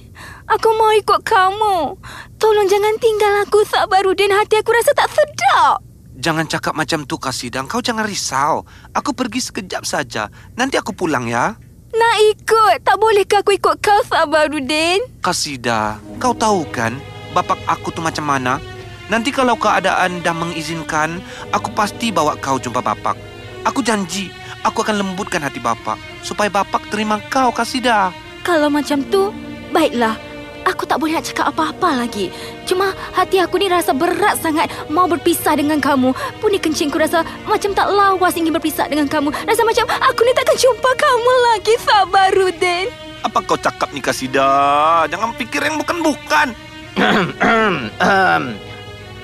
[0.51, 1.95] aku mau ikut kamu.
[2.35, 4.35] Tolong jangan tinggal aku, Sabarudin.
[4.35, 5.79] Hati aku rasa tak sedap.
[6.19, 7.71] Jangan cakap macam tu, Kasidang.
[7.71, 8.67] Kau jangan risau.
[8.91, 10.35] Aku pergi sekejap saja.
[10.59, 11.55] Nanti aku pulang ya.
[11.95, 12.77] Nak ikut.
[12.83, 14.99] Tak bolehkah aku ikut kau, Sabarudin?
[15.23, 16.99] Kasida, kau tahu kan
[17.33, 18.59] bapak aku tu macam mana?
[19.07, 21.23] Nanti kalau keadaan dah mengizinkan,
[21.55, 23.15] aku pasti bawa kau jumpa bapak.
[23.63, 28.15] Aku janji, aku akan lembutkan hati bapak supaya bapak terima kau, Kasida.
[28.43, 29.31] Kalau macam tu,
[29.71, 30.19] baiklah.
[30.63, 32.31] Aku tak boleh nak cakap apa-apa lagi.
[32.71, 36.15] Cuma hati aku ni rasa berat sangat mau berpisah dengan kamu.
[36.39, 39.35] Puni kencingku rasa macam tak lawas ingin berpisah dengan kamu.
[39.43, 42.87] Rasa macam aku ni takkan jumpa kamu lagi, Sabarudin.
[43.27, 45.03] Apa kau cakap ni, Kasida?
[45.11, 46.55] Jangan fikir yang bukan-bukan.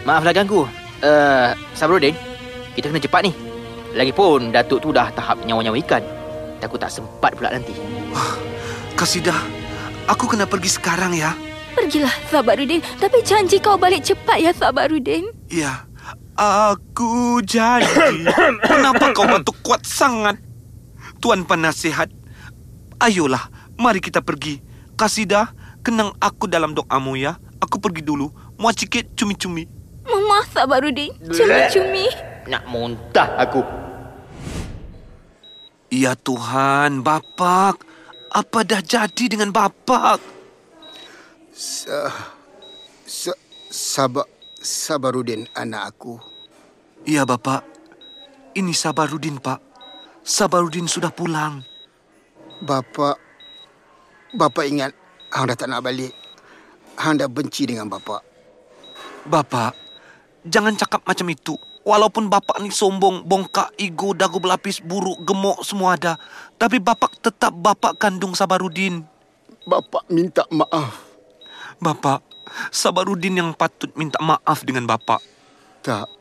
[0.06, 0.66] maaflah ganggu.
[0.98, 2.18] Uh, Sabrudin,
[2.74, 3.32] kita kena cepat ni.
[3.96, 6.04] Lagipun Datuk tu dah tahap nyawa-nyawa ikan.
[6.58, 7.72] Takut tak sempat pula nanti.
[8.98, 9.34] Kasida,
[10.10, 11.30] aku kena pergi sekarang ya.
[11.78, 12.82] Pergilah, Sabarudin.
[12.98, 15.30] Tapi janji kau balik cepat ya, Sabarudin.
[15.46, 15.86] Ya,
[16.34, 18.26] aku janji.
[18.70, 20.42] Kenapa kau batuk kuat sangat?
[21.22, 22.10] Tuan penasihat,
[22.98, 23.46] ayolah,
[23.78, 24.58] mari kita pergi.
[24.98, 25.54] Kasida,
[25.86, 27.38] kenang aku dalam doamu ya.
[27.62, 28.34] Aku pergi dulu.
[28.58, 29.70] Mau cikit cumi-cumi.
[30.02, 31.14] Mama, Sabarudin.
[31.30, 32.27] Cumi-cumi.
[32.48, 33.60] Nak muntah aku.
[35.92, 37.84] Ya Tuhan, Bapak.
[38.28, 40.20] Apa dah jadi dengan bapak?
[41.48, 42.12] Sa,
[43.08, 43.32] sa,
[43.72, 44.28] sabar,
[44.60, 46.20] Sabarudin anak aku.
[47.08, 47.64] Ya, bapak.
[48.52, 49.64] Ini Sabarudin, pak.
[50.20, 51.64] Sabarudin sudah pulang.
[52.60, 53.16] Bapa,
[54.36, 54.92] bapa ingat
[55.32, 56.12] hang dah tak nak balik.
[57.00, 58.20] Hang dah benci dengan bapa.
[59.24, 59.72] Bapak,
[60.44, 61.56] jangan cakap macam itu.
[61.88, 66.20] Walaupun bapak ni sombong, bongkak, ego, dagu berlapis, buruk, gemuk, semua ada.
[66.60, 69.08] Tapi bapak tetap bapak kandung Sabarudin.
[69.64, 71.00] Bapa minta maaf.
[71.80, 72.20] Bapak,
[72.68, 75.24] Sabarudin yang patut minta maaf dengan bapak.
[75.80, 76.12] Tak.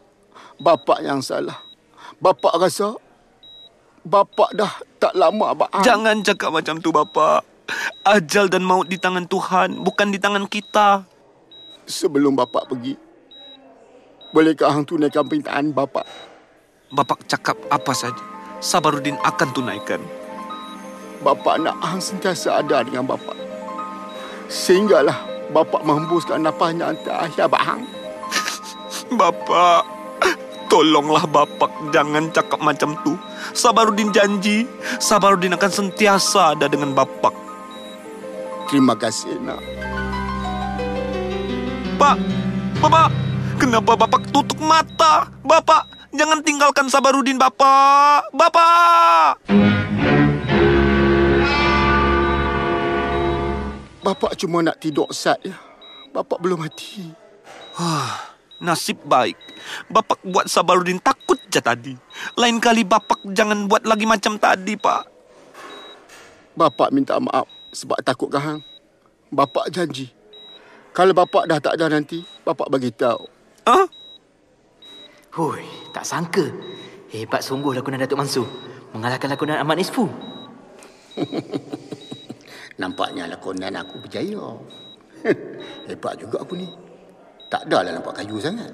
[0.56, 1.60] Bapa yang salah.
[2.24, 2.96] Bapa rasa
[4.08, 4.72] bapa dah
[5.04, 5.84] tak lama abang.
[5.84, 7.44] Jangan cakap macam tu, bapak.
[8.08, 11.04] Ajal dan maut di tangan Tuhan, bukan di tangan kita.
[11.84, 13.07] Sebelum bapa pergi,
[14.32, 16.04] bolehkah hang tunaikan permintaan bapa?
[16.92, 18.24] Bapak cakap apa saja,
[18.64, 20.02] Sabarudin akan tunaikan.
[21.20, 23.36] Bapa nak hang sentiasa ada dengan bapa.
[24.48, 25.18] Sehinggalah
[25.52, 27.84] bapa menghembuskan nafasnya antara abang hang.
[29.20, 29.88] Bapak,
[30.68, 33.16] tolonglah bapak jangan cakap macam tu.
[33.56, 34.68] Sabarudin janji,
[35.00, 37.32] Sabarudin akan sentiasa ada dengan bapak.
[38.68, 39.64] Terima kasih nak.
[41.96, 42.20] Pak,
[42.84, 43.10] bapak,
[43.58, 45.28] kenapa bapak tutup mata?
[45.42, 48.30] Bapak, jangan tinggalkan Sabarudin, bapak.
[48.32, 49.42] Bapak!
[54.06, 55.58] Bapa cuma nak tidur sat ya.
[56.16, 57.12] Bapa belum mati.
[58.64, 59.36] Nasib baik.
[59.92, 61.94] Bapak buat Sabarudin takut je tadi.
[62.40, 65.04] Lain kali bapak jangan buat lagi macam tadi, Pak.
[66.56, 68.64] Bapa minta maaf sebab takut hang.
[69.28, 70.08] Bapa janji.
[70.96, 73.37] Kalau bapa dah tak ada nanti, bapa bagi tahu.
[73.68, 73.84] Hah?
[75.36, 76.48] Hui, tak sangka.
[77.12, 78.48] Hebat sungguh lakonan Datuk Mansur.
[78.96, 80.08] Mengalahkan lakonan Ahmad Nisfu.
[82.82, 84.56] Nampaknya lakonan aku berjaya.
[85.92, 86.72] Hebat juga aku ni.
[87.52, 88.72] Tak adalah nampak kayu sangat.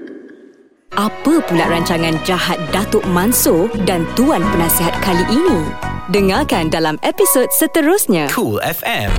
[0.96, 5.60] Apa pula rancangan jahat Datuk Mansur dan Tuan Penasihat kali ini?
[6.08, 8.32] Dengarkan dalam episod seterusnya.
[8.32, 9.12] Cool FM.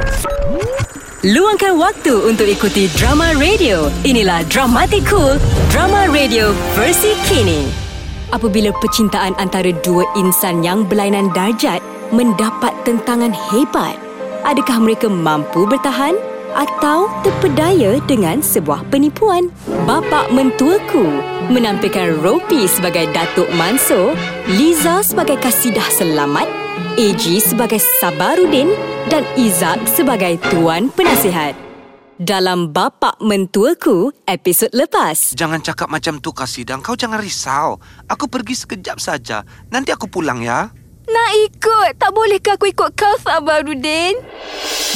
[1.26, 3.90] Luangkan waktu untuk ikuti drama radio.
[4.06, 5.42] Inilah Dramatic Cool,
[5.74, 7.66] drama radio versi kini.
[8.30, 11.82] Apabila percintaan antara dua insan yang berlainan darjat
[12.14, 13.98] mendapat tentangan hebat,
[14.46, 16.14] adakah mereka mampu bertahan
[16.54, 19.50] atau terpedaya dengan sebuah penipuan?
[19.90, 21.18] Bapak mentuaku
[21.50, 24.14] menampilkan Ropi sebagai Datuk Mansur,
[24.54, 26.46] Liza sebagai Kasidah Selamat,
[26.98, 28.74] AG sebagai Sabarudin
[29.06, 31.54] dan Izak sebagai Tuan Penasihat.
[32.18, 35.38] Dalam Bapak Mentuaku episod lepas.
[35.38, 36.82] Jangan cakap macam tu, Kasidang.
[36.82, 37.78] Kau jangan risau.
[38.10, 39.46] Aku pergi sekejap saja.
[39.70, 40.74] Nanti aku pulang ya.
[41.06, 42.02] Nak ikut.
[42.02, 44.18] Tak bolehkah aku ikut kau, Sabarudin?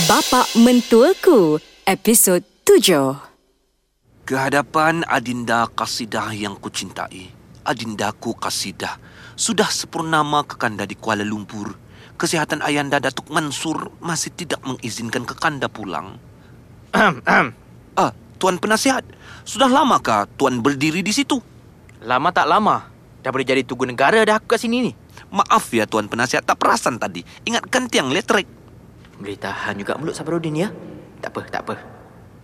[0.09, 4.25] Bapak Mentuaku episod 7.
[4.25, 7.29] Kehadapan Adinda Kasidah yang kucintai.
[7.61, 8.97] Adindaku Kasidah.
[9.37, 11.90] Sudah sepurnama kekanda di Kuala Lumpur.
[12.21, 16.21] Kesihatan Ayanda Datuk Mansur masih tidak mengizinkan kekanda pulang.
[17.97, 19.01] Ah, Tuan Penasihat.
[19.41, 21.41] Sudah lamakah Tuan berdiri di situ?
[22.05, 22.85] Lama tak lama.
[23.25, 24.91] Dah boleh jadi tugu negara dah aku kat sini ni.
[25.33, 27.25] Maaf ya Tuan Penasihat, tak perasan tadi.
[27.41, 28.45] Ingatkan tiang elektrik.
[29.17, 30.69] Boleh tahan juga mulut Sabarudin ya.
[31.25, 31.75] Tak apa, tak apa.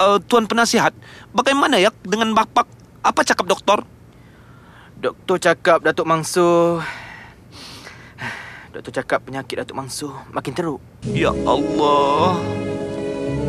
[0.02, 0.90] Uh, Tuan Penasihat,
[1.38, 2.66] bagaimana ya dengan bapak?
[3.06, 3.86] Apa cakap doktor?
[4.98, 6.82] Doktor cakap Datuk Mansur...
[8.78, 10.78] Doktor cakap penyakit Datuk Mansur makin teruk.
[11.10, 12.38] Ya Allah.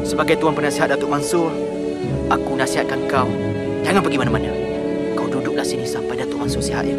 [0.01, 1.53] Sebagai tuan penasihat Datuk Mansur,
[2.33, 3.29] aku nasihatkan kau,
[3.85, 4.49] jangan pergi mana-mana.
[5.13, 6.97] Kau duduklah sini sampai Datuk Mansur sihat ya.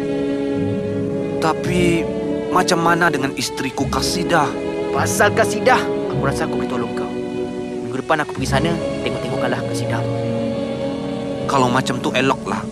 [1.42, 2.06] Tapi
[2.54, 4.46] macam mana dengan istriku Kasidah?
[4.94, 5.82] Pasal Kasidah,
[6.14, 7.10] aku rasa aku boleh tolong kau.
[7.10, 8.70] Minggu depan aku pergi sana,
[9.02, 10.02] tengok-tengokkanlah Kasidah.
[11.50, 12.62] Kalau macam tu eloklah.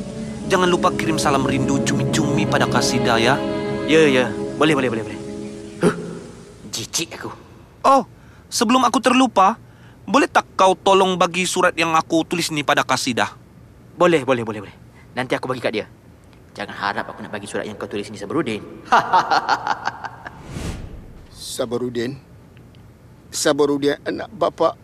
[0.47, 3.35] Jangan lupa kirim salam rindu cumi-cumi pada Kasidah ya.
[3.91, 4.31] Ya, ya.
[4.55, 5.28] Boleh, boleh, boleh, boleh.
[6.79, 7.35] Jijik aku.
[7.83, 8.07] Oh,
[8.47, 9.59] sebelum aku terlupa,
[10.07, 13.35] boleh tak kau tolong bagi surat yang aku tulis ni pada Kasidah?
[13.99, 14.77] Boleh, boleh, boleh, boleh.
[15.19, 15.87] Nanti aku bagi kat dia.
[16.55, 18.63] Jangan harap aku nak bagi surat yang kau tulis ni Sabarudin.
[21.35, 22.15] Sabarudin.
[23.35, 24.79] Sabarudin anak bapa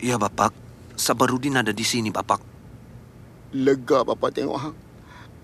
[0.00, 0.56] Ya, Bapak.
[0.96, 2.40] Sabarudin ada di sini, Bapak.
[3.52, 4.76] lega bapa tengok hang.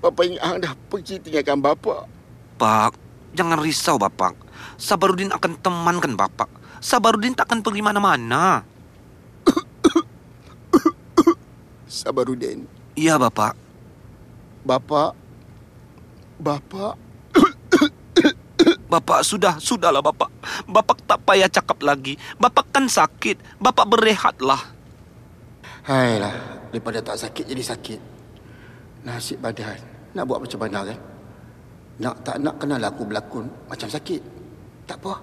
[0.01, 2.09] Bapa ingat hang dah pergi tinggalkan bapa.
[2.57, 2.97] Pak,
[3.37, 4.50] jangan risau, Bapak.
[4.81, 6.49] Sabarudin akan temankan Bapak.
[6.81, 8.65] Sabarudin takkan pergi mana-mana.
[11.91, 12.65] Sabarudin.
[12.97, 13.57] Iya, Bapak.
[14.61, 15.17] Bapa
[16.37, 16.97] Bapa
[18.91, 20.29] Bapak sudah, sudahlah bapak.
[20.67, 22.19] Bapak tak payah cakap lagi.
[22.43, 23.39] Bapak kan sakit.
[23.63, 24.59] Bapak berehatlah.
[25.87, 26.35] Hailah,
[26.75, 28.01] daripada tak sakit jadi sakit.
[29.07, 29.79] Nasib badan.
[30.13, 30.99] Nak buat macam mana kan?
[32.03, 34.40] Nak tak nak kenal aku berlakon macam sakit.
[34.91, 35.23] Tak apa.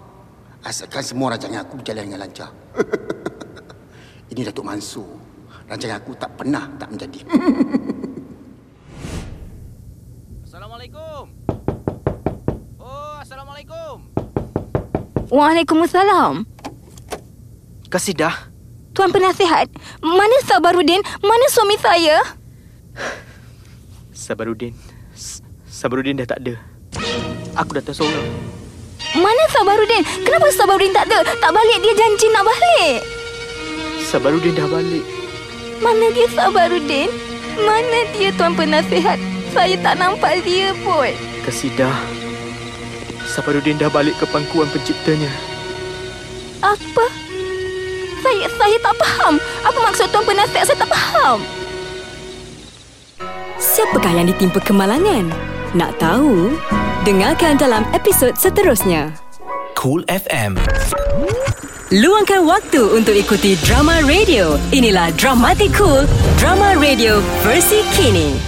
[0.64, 2.56] Asalkan semua rancangan aku berjalan dengan lancar.
[4.32, 5.04] Ini Datuk Mansur.
[5.68, 7.20] Rancangan aku tak pernah tak menjadi.
[10.48, 11.36] Assalamualaikum.
[12.80, 14.08] Oh, Assalamualaikum.
[15.28, 16.48] Waalaikumsalam.
[17.92, 18.48] Kasidah,
[18.96, 19.68] Tuan Penasihat,
[20.00, 21.04] mana Sabarudin?
[21.20, 22.24] Mana suami saya?
[24.16, 24.72] Sabarudin.
[25.12, 26.56] S- Sabarudin dah tak ada.
[27.60, 28.57] Aku datang seorang.
[29.18, 30.06] Mana Sabarudin?
[30.22, 31.26] Kenapa Sabarudin tak ada?
[31.26, 33.02] Tak balik dia janji nak balik.
[34.06, 35.02] Sabarudin dah balik.
[35.82, 37.10] Mana dia Sabarudin?
[37.58, 39.18] Mana dia Tuan Penasihat?
[39.50, 41.10] Saya tak nampak dia pun.
[41.42, 41.98] Kasidah.
[43.26, 45.34] Sabarudin dah balik ke pangkuan penciptanya.
[46.62, 47.06] Apa?
[48.22, 49.42] Saya saya tak faham.
[49.66, 50.70] Apa maksud Tuan Penasihat?
[50.70, 51.42] Saya tak faham.
[53.58, 55.57] Siapakah yang ditimpa kemalangan?
[55.76, 56.56] Nak tahu?
[57.04, 59.12] Dengarkan dalam episod seterusnya.
[59.76, 60.56] Cool FM.
[61.92, 64.56] Luangkan waktu untuk ikuti drama radio.
[64.72, 66.08] Inilah Dramatic Cool,
[66.40, 68.40] drama radio versi kini.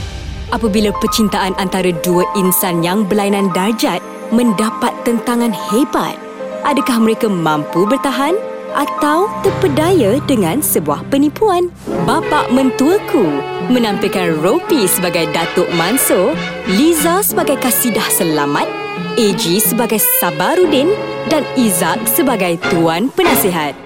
[0.56, 4.00] Apabila percintaan antara dua insan yang berlainan darjat
[4.32, 6.16] mendapat tentangan hebat,
[6.64, 8.40] adakah mereka mampu bertahan
[8.80, 11.68] atau terpedaya dengan sebuah penipuan?
[12.08, 16.34] Bapak mentuaku menampilkan Ropi sebagai Datuk Mansur,
[16.66, 18.66] Liza sebagai Kasidah Selamat,
[19.14, 20.90] AG sebagai Sabarudin
[21.30, 23.78] dan Izak sebagai Tuan Penasihat.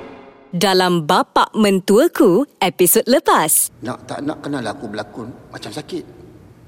[0.55, 3.75] Dalam Bapak Mentuaku episod lepas.
[3.83, 6.03] Nak tak nak kenal aku berlakon macam sakit.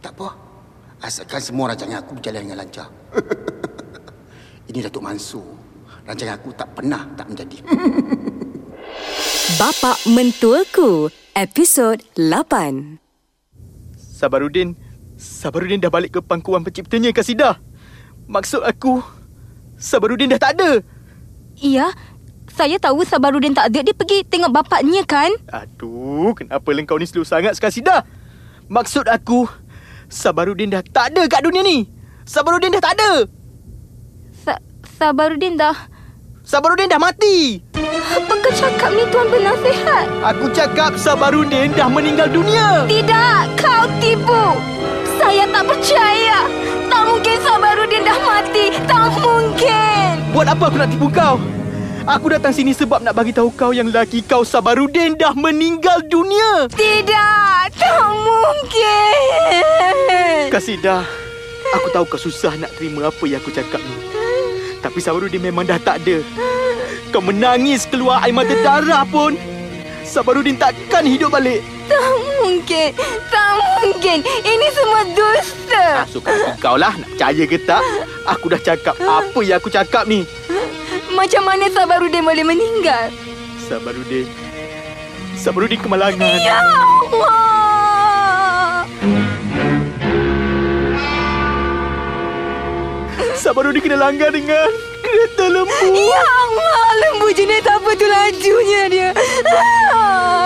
[0.04, 0.30] Tak apa.
[1.00, 2.92] Asalkan semua rancangan aku berjalan dengan lancar.
[4.70, 5.46] Ini Datuk Mansur.
[6.04, 7.58] Rancangan aku tak pernah tak menjadi.
[9.62, 13.05] Bapak Mentuaku episod 8.
[14.26, 14.74] Sabarudin.
[15.16, 17.62] Sabarudin dah balik ke pangkuan penciptanya, Kasidah.
[18.26, 19.06] Maksud aku,
[19.78, 20.82] Sabarudin dah tak ada.
[21.62, 21.94] Ya,
[22.50, 23.86] saya tahu Sabarudin tak ada.
[23.86, 25.30] Dia pergi tengok bapaknya kan?
[25.54, 28.02] Aduh, kenapa engkau ni slow sangat, Kasidah?
[28.66, 29.46] Maksud aku,
[30.10, 31.86] Sabarudin dah tak ada kat dunia ni.
[32.26, 33.30] Sabarudin dah tak ada.
[34.34, 34.64] Sa-
[34.98, 35.94] Sabarudin dah...
[36.46, 37.58] Sabarudin dah mati.
[37.90, 40.06] Apa kau cakap ni Tuan Penasihat?
[40.22, 42.86] Aku cakap Sabarudin dah meninggal dunia.
[42.86, 44.54] Tidak, kau tipu.
[45.18, 46.46] Saya tak percaya.
[46.86, 48.78] Tak mungkin Sabarudin dah mati.
[48.86, 50.22] Tak mungkin.
[50.38, 51.42] Buat apa aku nak tipu kau?
[52.06, 56.70] Aku datang sini sebab nak bagi tahu kau yang laki kau Sabarudin dah meninggal dunia.
[56.70, 59.94] Tidak, tak mungkin.
[60.54, 61.10] Kasidah,
[61.74, 64.15] aku tahu kau susah nak terima apa yang aku cakap ni.
[64.86, 66.22] Tapi Sabarudin memang dah tak ada.
[67.10, 69.34] Kau menangis keluar air mata darah pun.
[70.06, 71.66] Sabarudin takkan hidup balik.
[71.90, 72.06] Tak
[72.38, 72.94] mungkin.
[73.34, 73.50] Tak
[73.82, 74.22] mungkin.
[74.22, 75.86] Ini semua dusta.
[76.06, 77.82] Suka hati kau lah nak percaya ke tak?
[78.30, 80.22] Aku dah cakap apa yang aku cakap ni.
[81.18, 83.10] Macam mana Sabarudin boleh meninggal?
[83.66, 84.30] Sabarudin.
[85.34, 86.38] Sabarudin kemalangan.
[86.46, 87.55] Ya Allah.
[93.46, 94.74] Sabarudin kena langgar dengan
[95.06, 95.94] kereta lembu.
[95.94, 96.82] Ya Allah.
[96.98, 99.10] Lembu jenis apa tu lajunya dia?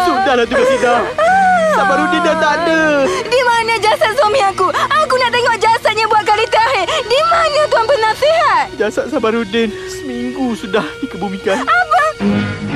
[0.04, 1.08] Sudahlah tu Kasidah.
[1.80, 3.08] Sabarudin dah tak ada.
[3.24, 4.68] Di mana jasad suami aku?
[4.76, 6.92] Aku nak tengok jasadnya buat kali terakhir.
[7.08, 8.66] Di mana Tuan Penasihat?
[8.76, 11.64] Jasad Sabarudin seminggu sudah dikebumikan.
[11.64, 12.69] Tapi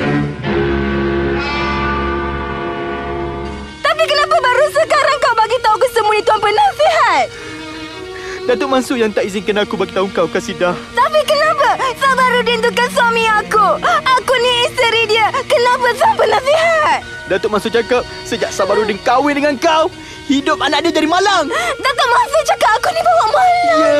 [8.43, 10.75] Datuk Mansur yang tak izinkan aku bagi tahu kau Kasidah.
[10.91, 13.79] Tapi kenapa Sabarudin tu kan suami aku?
[14.19, 15.31] Aku ni isteri dia.
[15.47, 16.99] Kenapa Tuan Penasihat?
[17.31, 19.87] Datuk Mansur cakap sejak Sabarudin kahwin dengan kau,
[20.27, 21.47] hidup anak dia jadi malang.
[21.79, 23.77] Datuk Mansur cakap aku ni bawa malam.
[23.79, 23.95] Ya.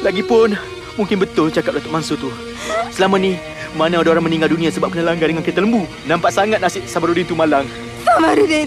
[0.00, 0.48] Lagipun
[0.96, 2.32] mungkin betul cakap Datuk Mansur tu.
[2.88, 3.36] Selama ni
[3.76, 5.84] mana ada orang meninggal dunia sebab kena langgar dengan kereta lembu.
[6.08, 7.68] Nampak sangat nasib Sabarudin tu malang.
[8.08, 8.64] Sabarudin,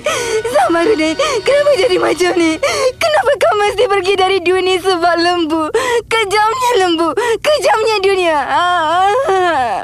[0.53, 2.61] Sabarudin, kenapa jadi macam ni?
[3.01, 5.65] Kenapa kau mesti pergi dari dunia sebab lembu?
[6.05, 7.09] Kejamnya lembu,
[7.41, 8.37] kejamnya dunia.
[8.37, 9.81] Ah.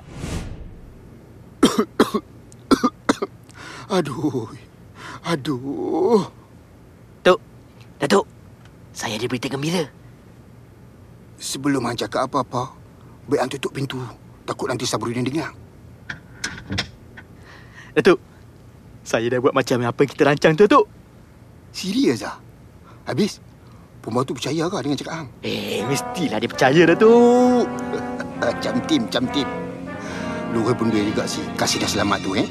[3.98, 4.46] Aduh.
[5.26, 6.30] Aduh.
[7.26, 7.42] Tok,
[7.98, 8.30] Datuk.
[8.94, 9.90] Saya ada berita gembira.
[11.42, 12.78] Sebelum hang cakap apa-apa,
[13.26, 13.98] baik hang tutup pintu.
[14.46, 15.50] Takut nanti Sabrudin dengar.
[17.98, 18.22] Datuk.
[19.08, 20.84] Saya dah buat macam apa yang kita rancang tu, Datuk.
[21.72, 22.44] Serius ah?
[23.08, 23.40] Habis?
[24.04, 25.32] Perempuan tu percaya ke dengan cakap hang?
[25.48, 27.72] Eh, mestilah dia percaya, Datuk.
[28.44, 29.48] Macam tim, macam tim.
[30.54, 31.42] Luhur pun dia juga si.
[31.58, 32.46] Kasih dah selamat tu eh.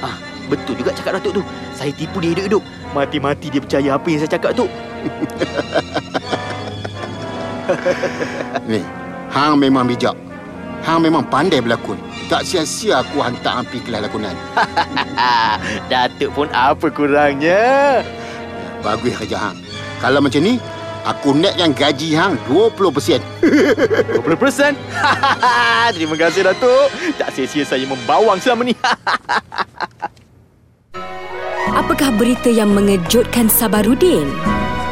[0.00, 0.16] Ah,
[0.48, 1.42] betul juga cakap Datuk tu.
[1.76, 2.64] Saya tipu dia hidup-hidup.
[2.96, 4.64] Mati-mati dia percaya apa yang saya cakap tu.
[8.70, 8.80] Ni,
[9.28, 10.16] Hang memang bijak.
[10.86, 11.98] Hang memang pandai berlakon.
[12.30, 14.38] Tak sia-sia aku hantar ampi kelas lakonan.
[15.90, 18.06] Datuk pun apa kurangnya?
[18.86, 19.58] Bagus kerja Hang.
[19.98, 20.62] Kalau macam ni,
[21.02, 23.18] aku naikkan gaji Hang 20%.
[23.18, 24.78] 20%?
[25.98, 26.86] Terima kasih Datuk.
[27.18, 28.78] Tak sia-sia saya membawang selama ni.
[31.74, 34.30] Apakah berita yang mengejutkan Sabarudin?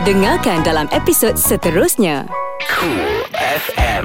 [0.03, 2.27] Dengarkan dalam episod seterusnya.
[2.67, 4.05] Cool FM.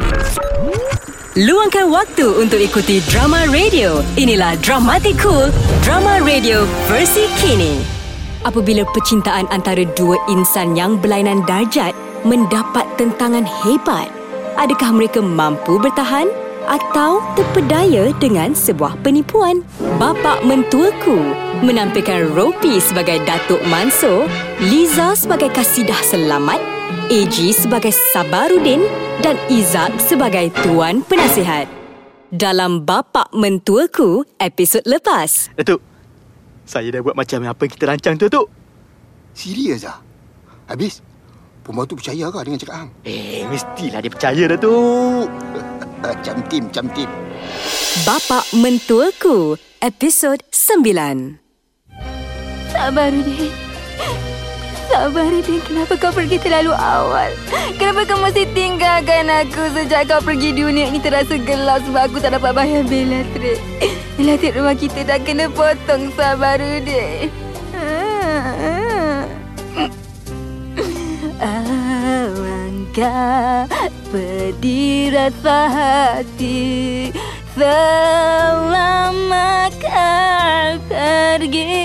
[1.40, 4.04] Luangkan waktu untuk ikuti drama radio.
[4.20, 5.48] Inilah Dramatic Cool,
[5.80, 7.80] drama radio versi kini.
[8.44, 11.96] Apabila percintaan antara dua insan yang berlainan darjat
[12.28, 14.12] mendapat tentangan hebat,
[14.60, 16.28] adakah mereka mampu bertahan
[16.68, 19.64] atau terpedaya dengan sebuah penipuan?
[19.96, 21.24] Bapak mentuaku
[21.64, 24.28] menampilkan Ropi sebagai Datuk Mansur,
[24.60, 26.60] Liza sebagai Kasidah Selamat,
[27.10, 28.86] AG sebagai Sabarudin
[29.26, 31.66] dan Izak sebagai Tuan Penasihat.
[32.30, 35.50] Dalam Bapak Mentuaku episod lepas.
[35.58, 35.82] Datuk,
[36.70, 38.54] saya dah buat macam apa yang kita rancang tu, Datuk.
[39.34, 39.98] Serius ah?
[40.70, 41.02] Habis,
[41.66, 42.90] perempuan tu percaya ke dengan cakap Hang?
[43.02, 45.28] Eh, mestilah dia percaya, Datuk.
[46.06, 47.10] Macam tim, macam tim.
[48.06, 51.42] Bapak Mentuaku episod 9.
[52.70, 53.70] Sabarudin.
[54.90, 57.30] Sabarudin, kenapa kau pergi terlalu awal?
[57.78, 62.34] Kenapa kau masih tinggalkan aku sejak kau pergi dunia ini terasa gelap sebab aku tak
[62.34, 63.62] dapat bayar bil elektrik.
[64.18, 67.30] Elektrik rumah kita dah kena potong, Sabarudin.
[71.38, 72.50] Alangkah
[74.10, 77.14] pedih rasa hati
[77.54, 81.78] selama kau pergi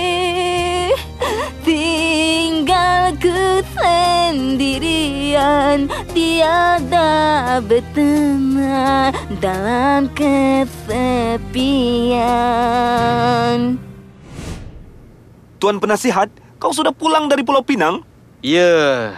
[2.35, 11.47] Tinggalku sendirian Tiada berteman dalam kesepian
[15.63, 16.27] Tuan Penasihat,
[16.59, 18.03] kau sudah pulang dari Pulau Pinang?
[18.43, 19.15] Ya,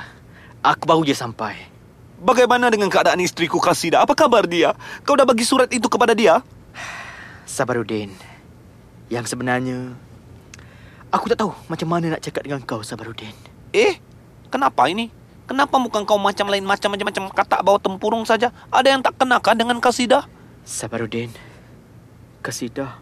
[0.61, 1.57] aku baru je sampai.
[2.21, 4.05] Bagaimana dengan keadaan isteriku Kasida?
[4.05, 4.77] Apa kabar dia?
[5.01, 6.45] Kau dah bagi surat itu kepada dia?
[7.49, 8.13] Sabarudin,
[9.09, 9.97] yang sebenarnya,
[11.17, 13.33] aku tak tahu macam mana nak cakap dengan kau, Sabarudin.
[13.73, 13.97] Eh,
[14.53, 15.09] kenapa ini?
[15.49, 18.53] Kenapa muka kau macam lain macam macam katak bawah tempurung saja?
[18.69, 20.29] Ada yang tak kenakah dengan Kasida?
[20.67, 21.31] Sabarudin,
[22.43, 22.99] Kasidah,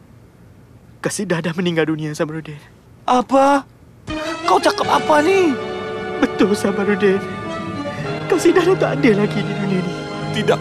[1.01, 2.57] Kasidah dah meninggal dunia, Sabarudin.
[3.05, 3.61] Apa?
[4.45, 5.53] Kau cakap apa ni?
[6.21, 7.21] Betul, Sabarudin.
[8.25, 9.93] Kasidah dah tak ada lagi di dunia ni.
[10.33, 10.59] Tidak.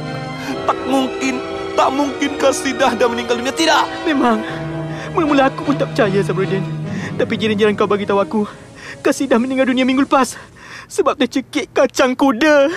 [0.69, 1.41] Tak mungkin.
[1.73, 3.57] Tak mungkin Kasidah dah meninggal dunia.
[3.57, 3.85] Tidak.
[4.05, 4.41] Memang,
[5.17, 6.84] mula-mula aku pun tak percaya, Sabarudin.
[7.15, 8.43] Tapi jiran-jiran kau bagi tahu aku,
[9.05, 10.35] Kasidah meninggal dunia minggu lepas.
[10.91, 12.73] Sebab tercekik kacang kuda.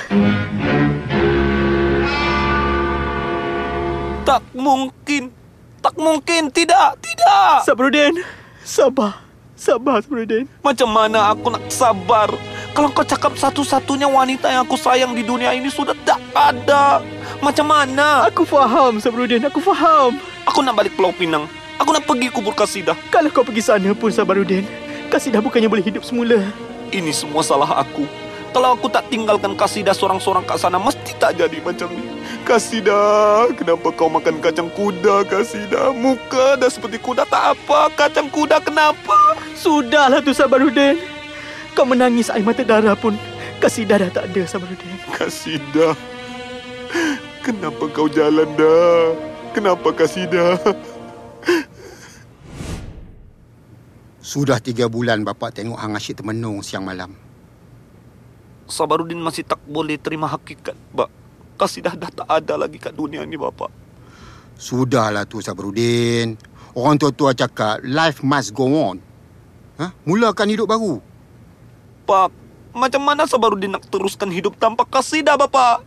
[4.27, 5.33] Tak mungkin.
[5.81, 6.53] Tak mungkin.
[6.53, 6.89] Tidak.
[6.99, 7.55] Tidak.
[7.65, 8.21] Sabarudin,
[8.61, 9.25] sabar.
[9.57, 10.45] Sabar, Sabarudin.
[10.61, 12.29] Macam mana aku nak sabar?
[12.77, 17.01] Kalau kau cakap satu-satunya wanita yang aku sayang di dunia ini sudah tak ada.
[17.41, 18.29] Macam mana?
[18.29, 19.41] Aku faham, Sabarudin.
[19.49, 20.21] Aku faham.
[20.45, 21.49] Aku nak balik Pulau Pinang.
[21.77, 22.97] Aku nak pergi kubur Kasidah.
[23.13, 24.65] Kalau kau pergi sana pun, Sabarudin,
[25.13, 26.41] Kasidah bukannya boleh hidup semula.
[26.89, 28.09] Ini semua salah aku.
[28.49, 32.01] Kalau aku tak tinggalkan Kasidah seorang-seorang kat sana, mesti tak jadi macam ni.
[32.41, 35.93] Kasidah, kenapa kau makan kacang kuda, Kasidah?
[35.93, 37.93] Muka dah seperti kuda, tak apa.
[37.93, 39.37] Kacang kuda, kenapa?
[39.53, 40.97] Sudahlah tu, Sabarudin.
[41.77, 43.13] Kau menangis air mata darah pun.
[43.61, 44.97] Kasidah dah tak ada, Sabarudin.
[45.13, 45.93] Kasidah.
[47.45, 49.13] Kenapa kau jalan dah?
[49.53, 50.57] Kenapa Kasidah?
[54.27, 57.15] Sudah tiga bulan bapak tengok Hang asyik termenung siang malam.
[58.67, 61.07] Sabarudin masih tak boleh terima hakikat, Bak.
[61.55, 63.71] Kasidah dah tak ada lagi kat dunia ni, Bapak.
[64.59, 66.35] Sudahlah tu Sabarudin.
[66.75, 68.99] Orang tua-tua cakap, life must go on.
[69.79, 69.95] Ha?
[70.03, 70.99] Mulakan hidup baru.
[72.03, 72.29] Pak,
[72.75, 75.81] macam mana Sabarudin nak teruskan hidup tanpa Kasidah, Bapak?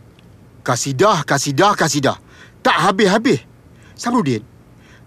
[0.65, 2.17] Kasidah, kasidah, kasidah.
[2.65, 3.45] Tak habis-habis.
[3.95, 4.41] Sabarudin,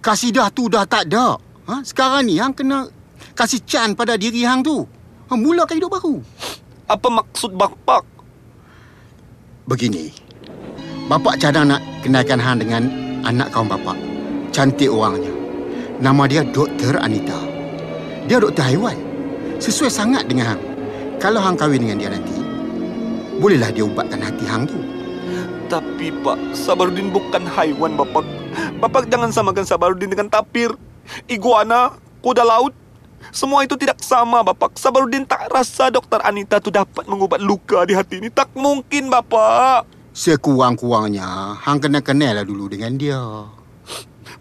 [0.05, 1.41] kasidah tu dah tak ada.
[1.65, 1.81] Ha?
[1.81, 2.85] Sekarang ni Hang kena
[3.33, 4.85] kasih can pada diri Hang tu.
[5.33, 6.21] Ha, mulakan hidup baru.
[6.85, 8.05] Apa maksud Bapak?
[9.65, 10.13] Begini.
[11.09, 12.85] Bapak cadang nak kenalkan Hang dengan
[13.25, 13.97] anak kaum bapak.
[14.53, 15.33] Cantik orangnya.
[16.05, 17.01] Nama dia Dr.
[17.01, 17.41] Anita.
[18.29, 19.01] Dia doktor haiwan.
[19.57, 20.63] Sesuai sangat dengan Hang.
[21.17, 22.37] Kalau Hang kahwin dengan dia nanti,
[23.41, 24.77] bolehlah dia ubatkan hati Hang tu.
[25.65, 28.44] Tapi Pak, Sabarudin bukan haiwan Bapak.
[28.83, 30.75] Bapak jangan samakan Sabarudin dengan tapir,
[31.31, 32.75] iguana, kuda laut.
[33.33, 34.77] Semua itu tidak sama Bapak.
[34.77, 38.29] Sabarudin tak rasa Dokter Anita tu dapat mengubat luka di hati ini.
[38.29, 39.87] Tak mungkin Bapak.
[40.15, 43.19] Sekurang-kurangnya, hang kena kenal lah dulu dengan dia.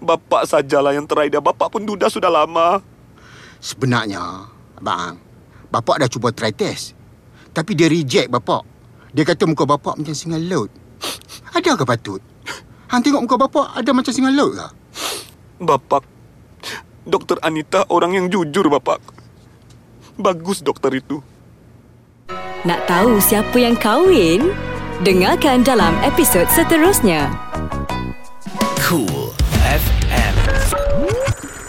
[0.03, 1.39] Bapak sajalah yang teraida.
[1.39, 2.83] Bapak pun duda sudah lama.
[3.63, 5.15] Sebenarnya, abang,
[5.71, 6.91] bapak dah cuba try test.
[7.55, 8.67] Tapi dia reject bapak.
[9.15, 10.67] Dia kata muka bapak macam singa laut.
[11.55, 12.32] Ada ke patut?
[12.93, 14.67] Hang tengok muka bapak ada macam singa laut ke?
[15.65, 16.05] Bapak,
[17.09, 19.01] Dokter Anita orang yang jujur Bapak.
[20.13, 21.17] Bagus dokter itu.
[22.61, 24.53] Nak tahu siapa yang kahwin?
[25.01, 27.33] Dengarkan dalam episod seterusnya.
[28.85, 29.33] Cool
[29.65, 30.33] FM.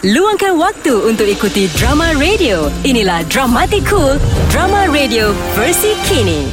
[0.05, 2.69] Luangkan waktu untuk ikuti drama radio.
[2.85, 4.21] Inilah Dramatic Cool,
[4.53, 6.45] drama radio versi kini.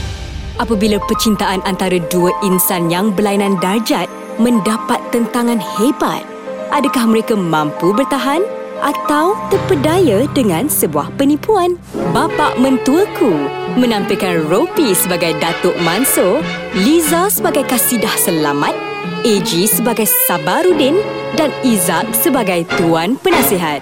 [0.57, 4.09] Apabila percintaan antara dua insan yang berlainan darjat
[4.43, 6.26] mendapat tentangan hebat,
[6.74, 8.43] adakah mereka mampu bertahan
[8.82, 11.78] atau terpedaya dengan sebuah penipuan?
[12.11, 13.30] Bapa mentuaku
[13.78, 16.43] menampilkan Ropi sebagai Datuk Mansur,
[16.74, 18.74] Liza sebagai Kasidah Selamat,
[19.22, 20.99] AG sebagai Sabarudin
[21.38, 23.78] dan Izak sebagai Tuan Penasihat.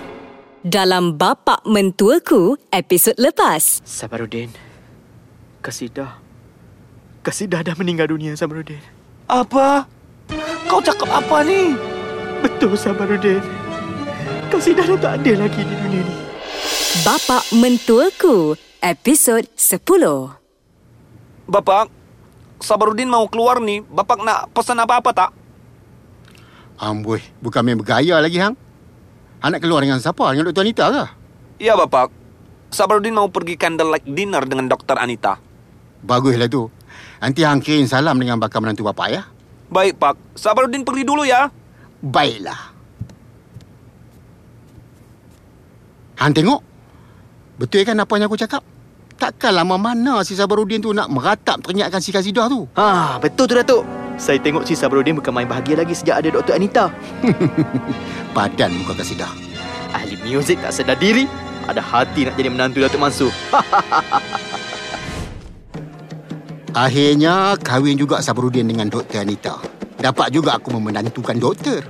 [0.61, 3.81] Dalam Bapak Mentuaku episod lepas.
[3.81, 4.53] Sabarudin.
[5.65, 6.21] Kasidah.
[7.25, 8.85] Kasidah dah meninggal dunia, Sabarudin.
[9.25, 10.00] Apa?
[10.71, 11.75] Kau cakap apa ni?
[12.41, 13.43] Betul, Sabarudin.
[14.51, 16.15] Kasidah dah tak ada lagi di dunia ni.
[17.07, 19.79] Bapak Mentuaku episod 10.
[21.47, 21.87] Bapak,
[22.59, 23.83] Sabarudin mau keluar ni.
[23.83, 25.31] Bapak nak pesan apa-apa tak?
[26.81, 28.57] Amboi, bukan main bergaya lagi hang.
[29.41, 30.33] Hang nak keluar dengan siapa?
[30.33, 30.65] Dengan Dr.
[30.65, 31.05] Anita ke?
[31.61, 32.11] Ya, Bapak.
[32.71, 35.43] Sabarudin mau pergi candlelight dinner dengan Dokter Anita.
[36.07, 36.71] Baguslah tu.
[37.21, 39.23] Nanti hang kirim salam dengan bakal menantu bapak ya.
[39.71, 40.19] Baik, Pak.
[40.35, 41.47] Sabarudin pergi dulu ya.
[42.03, 42.75] Baiklah.
[46.19, 46.61] Hang tengok.
[47.57, 48.61] Betul kan apa yang aku cakap?
[49.21, 52.67] Takkan lama mana si Sabarudin tu nak meratap ternyakan si Kasidah tu.
[52.77, 53.85] Ha, betul tu Datuk.
[54.21, 56.57] Saya tengok si Sabarudin bukan main bahagia lagi sejak ada Dr.
[56.57, 56.89] Anita.
[58.37, 59.33] Padan muka Kasidah.
[59.97, 61.25] Ahli muzik tak sedar diri.
[61.69, 63.33] Ada hati nak jadi menantu Datuk Mansur.
[66.71, 69.27] Akhirnya kahwin juga Sabarudin dengan Dr.
[69.27, 69.59] Anita.
[69.99, 71.83] Dapat juga aku memenantukan doktor.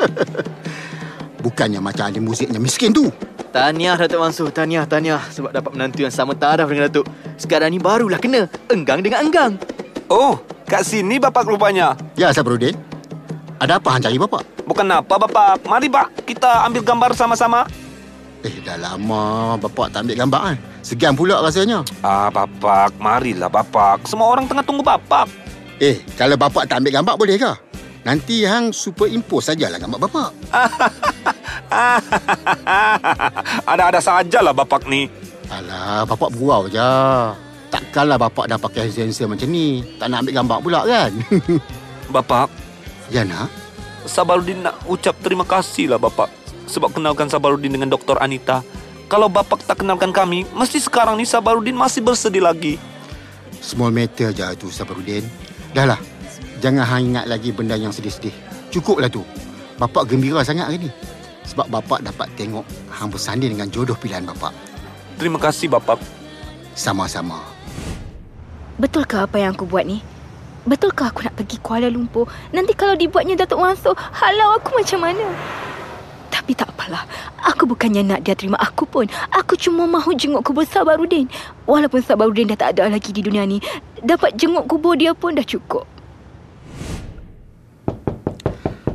[1.44, 3.12] Bukannya macam ahli musiknya miskin tu.
[3.52, 7.06] Tahniah Datuk Mansur, tahniah, tahniah sebab dapat menantu yang sama taraf dengan Datuk.
[7.36, 9.52] Sekarang ni barulah kena enggang dengan enggang.
[10.08, 11.92] Oh, kat sini Bapak rupanya.
[12.16, 12.74] Ya Sabarudin.
[13.60, 14.42] Ada apa hang cari bapak?
[14.66, 15.62] Bukan apa, Bapak.
[15.64, 16.26] Mari, Pak.
[16.26, 17.64] Kita ambil gambar sama-sama.
[18.44, 20.56] Eh, dah lama bapak tak ambil gambar kan?
[20.84, 21.80] Segan pula rasanya.
[22.04, 22.92] Ah, Bapak.
[23.00, 24.04] Marilah, Bapak.
[24.04, 25.44] Semua orang tengah tunggu Bapak.
[25.82, 27.50] Eh, kalau bapak tak ambil gambar boleh ke?
[28.06, 30.30] Nanti hang superimpose sajalah gambar bapak.
[33.72, 35.10] Ada-ada sajalah Bapak ni.
[35.48, 36.92] Alah, bapak bergurau je.
[37.72, 39.82] Takkanlah bapak dah pakai sensor macam ni.
[39.98, 41.10] Tak nak ambil gambar pula kan?
[42.14, 42.52] Bapak,
[43.08, 43.48] ya nak?
[44.04, 46.28] Sabarudin nak ucap terima kasih lah Bapak.
[46.68, 48.20] Sebab kenalkan Sabarudin dengan Dr.
[48.20, 48.60] Anita.
[49.08, 52.80] Kalau Bapak tak kenalkan kami, mesti sekarang ni Sabarudin masih bersedih lagi.
[53.60, 55.24] Small matter je tu Sabarudin.
[55.76, 56.00] Dah lah.
[56.64, 58.32] Jangan hang ingat lagi benda yang sedih-sedih.
[58.72, 59.20] Cukuplah tu.
[59.76, 60.90] Bapak gembira sangat hari ni.
[61.44, 64.56] Sebab bapak dapat tengok hang bersanding dengan jodoh pilihan bapak.
[65.20, 66.00] Terima kasih Bapak.
[66.74, 67.38] Sama-sama.
[68.80, 70.02] Betulkah apa yang aku buat ni?
[70.66, 72.26] Betulkah aku nak pergi Kuala Lumpur?
[72.50, 75.22] Nanti kalau dibuatnya Datuk Mansur, halau aku macam mana?
[76.34, 77.06] Tapi tak apalah.
[77.46, 79.06] Aku bukannya nak dia terima aku pun.
[79.30, 81.30] Aku cuma mahu jenguk kubur Sabarudin.
[81.62, 83.62] Walaupun Sabarudin dah tak ada lagi di dunia ni,
[84.02, 85.86] dapat jenguk kubur dia pun dah cukup.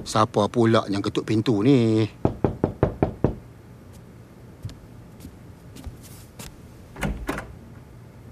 [0.03, 2.11] Siapa pula yang ketuk pintu ni?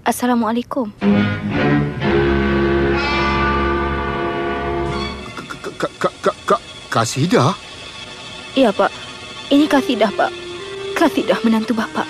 [0.04, 0.92] Assalamualaikum.
[5.32, 7.67] K- k- k- k- k- Kasidah?
[8.58, 8.90] Ya, Pak.
[9.54, 10.34] Ini Kasidah, Pak.
[10.98, 12.02] Kasidah menantu Bapak.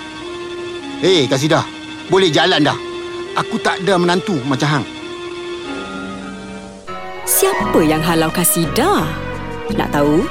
[1.05, 1.61] Eh, Kasidah.
[2.09, 2.73] Boleh jalan dah.
[3.37, 4.85] Aku tak ada menantu macam hang.
[7.29, 9.05] Siapa yang halau Kasidah?
[9.77, 10.25] Nak tahu?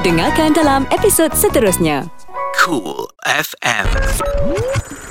[0.00, 2.08] Dengarkan dalam episod seterusnya.
[2.56, 3.84] Cool FM.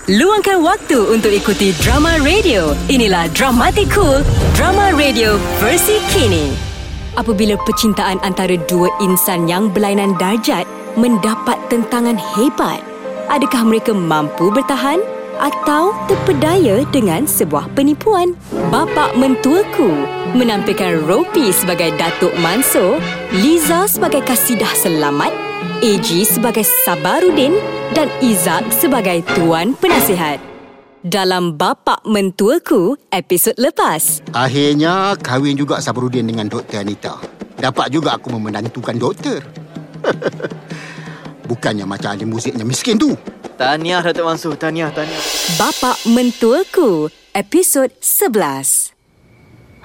[0.10, 2.74] Luangkan waktu untuk ikuti drama radio.
[2.90, 4.26] Inilah Dramatic Cool,
[4.58, 6.77] drama radio versi kini.
[7.18, 12.78] Apabila percintaan antara dua insan yang berlainan darjat mendapat tentangan hebat,
[13.34, 15.02] adakah mereka mampu bertahan
[15.42, 18.38] atau terpedaya dengan sebuah penipuan.
[18.70, 19.90] Bapa mentuaku
[20.38, 23.02] menampilkan Ropi sebagai Datuk Mansur,
[23.34, 25.34] Liza sebagai Kasidah Selamat,
[25.82, 27.58] AG sebagai Sabarudin
[27.98, 30.57] dan Izak sebagai Tuan Penasihat.
[31.06, 34.26] Dalam Bapa Mentuaku episod lepas.
[34.34, 36.82] Akhirnya kahwin juga Sabarudin dengan Dr.
[36.82, 37.22] Anita.
[37.54, 39.46] Dapat juga aku memenantukan doktor.
[41.50, 43.14] Bukannya macam ahli musiknya miskin tu.
[43.62, 45.22] Tahniah Datuk Mansur, tahniah, tahniah.
[45.62, 48.98] Bapa Mentuaku episod 11.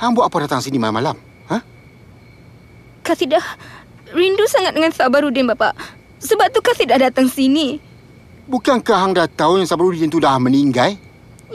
[0.01, 1.21] Hang buat apa datang sini malam-malam?
[1.53, 1.61] Ha?
[3.05, 3.45] Kasidah
[4.17, 5.77] rindu sangat dengan Sabarudin bapa.
[6.25, 7.92] Sebab tu Kasidah datang sini.
[8.43, 10.99] Bukankah hang dah tahu yang Sabarudin tu dah meninggal?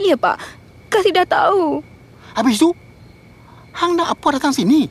[0.00, 0.40] Ya pak,
[0.88, 1.84] Kasidah tahu.
[2.32, 2.72] Habis tu,
[3.76, 4.88] hang nak apa datang sini?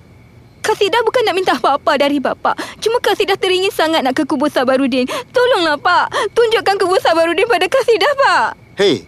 [0.62, 2.54] Kasidah bukan nak minta apa-apa dari bapa.
[2.78, 5.10] Cuma Kasidah teringin sangat nak ke kubur Sabarudin.
[5.34, 8.48] Tolonglah pak, tunjukkan kubur Sabarudin pada Kasidah pak.
[8.78, 9.02] Hei,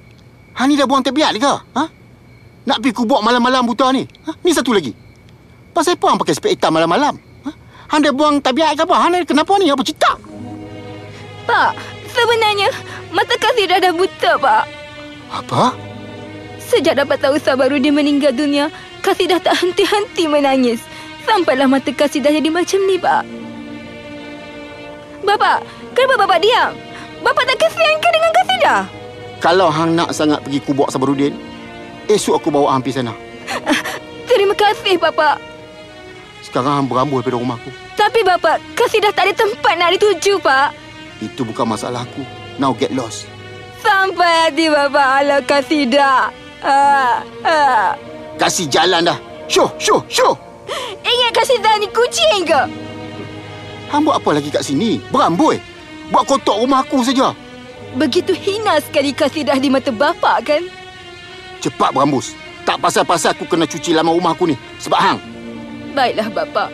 [0.57, 1.53] hang ni dah buang tebiat ke?
[1.77, 1.83] Ha?
[2.65, 4.07] Nak pergi kubur malam-malam buta ni?
[4.25, 4.33] Ha?
[4.41, 4.95] Ni satu lagi.
[5.75, 7.21] Pasal apa hang pakai spek hitam malam-malam?
[7.45, 7.49] Ha?
[7.93, 8.95] Hang dah buang tabiat ke apa?
[8.97, 9.69] Hang ni kenapa ni?
[9.69, 10.15] Apa cerita?
[11.43, 12.69] Pak, sebenarnya
[13.15, 14.63] mata Kasidah dah buta pak.
[15.31, 15.71] Apa?
[16.59, 18.67] Sejak dapat tahu Sabarudin meninggal dunia,
[18.99, 20.83] Kasidah tak henti-henti menangis.
[21.23, 23.23] Sampailah mata Kasidah jadi macam ni, Pak.
[25.25, 26.71] Bapak, kenapa Bapak diam?
[27.25, 28.81] Bapak tak kesian ke dengan Kasidah?
[29.39, 31.33] Kalau hang nak sangat pergi kubur Sabarudin,
[32.11, 33.13] esok aku bawa hang pergi sana.
[34.29, 35.41] Terima kasih, Bapak.
[36.45, 37.71] Sekarang hang berambul pada rumah aku.
[37.97, 40.88] Tapi Bapak, Kasidah tak ada tempat nak dituju, Pak.
[41.19, 42.23] Itu bukan masalah aku.
[42.55, 43.27] Now get lost.
[43.79, 46.31] Sampai hati Bapak ala Kasidah.
[46.59, 47.95] Ah, ah.
[48.35, 49.19] Kasih jalan dah.
[49.47, 50.35] Syuh, syuh, syuh.
[51.03, 52.61] Ingat Kasidah ni kucing ke?
[53.89, 55.01] Hang buat apa lagi kat sini?
[55.09, 55.59] Beramboi.
[56.11, 57.33] Buat kotor rumah aku saja.
[57.97, 60.63] Begitu hina sekali Kasidah di mata Bapak, kan?
[61.59, 62.37] Cepat berambus.
[62.63, 64.55] Tak pasal-pasal aku kena cuci lama rumah aku ni.
[64.77, 65.19] Sebab hang.
[65.97, 66.69] Baiklah Bapak.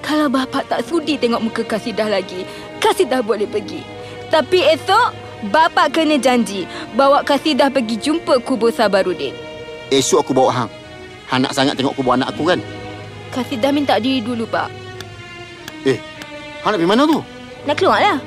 [0.00, 2.46] Kalau Bapak tak sudi tengok muka Kasidah lagi,
[2.80, 3.84] Kasidah boleh pergi.
[4.32, 5.12] Tapi esok,
[5.52, 9.32] Bapak kena janji bawa Kasidah pergi jumpa kubur Sabarudin.
[9.88, 10.70] Esok aku bawa hang.
[11.28, 12.60] Hang nak sangat tengok kubur anak aku kan?
[13.30, 14.68] Kasidah minta diri dulu, Pak.
[15.88, 15.96] Eh,
[16.60, 17.20] hang nak pergi mana tu?
[17.64, 18.18] Nak keluar lah.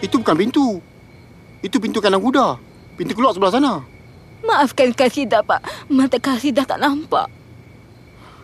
[0.00, 0.80] Itu bukan pintu.
[1.60, 2.56] Itu pintu kandang kuda.
[2.96, 3.72] Pintu keluar sebelah sana.
[4.42, 5.88] Maafkan Kasidah, Pak.
[5.92, 7.28] Mata Kasidah tak nampak.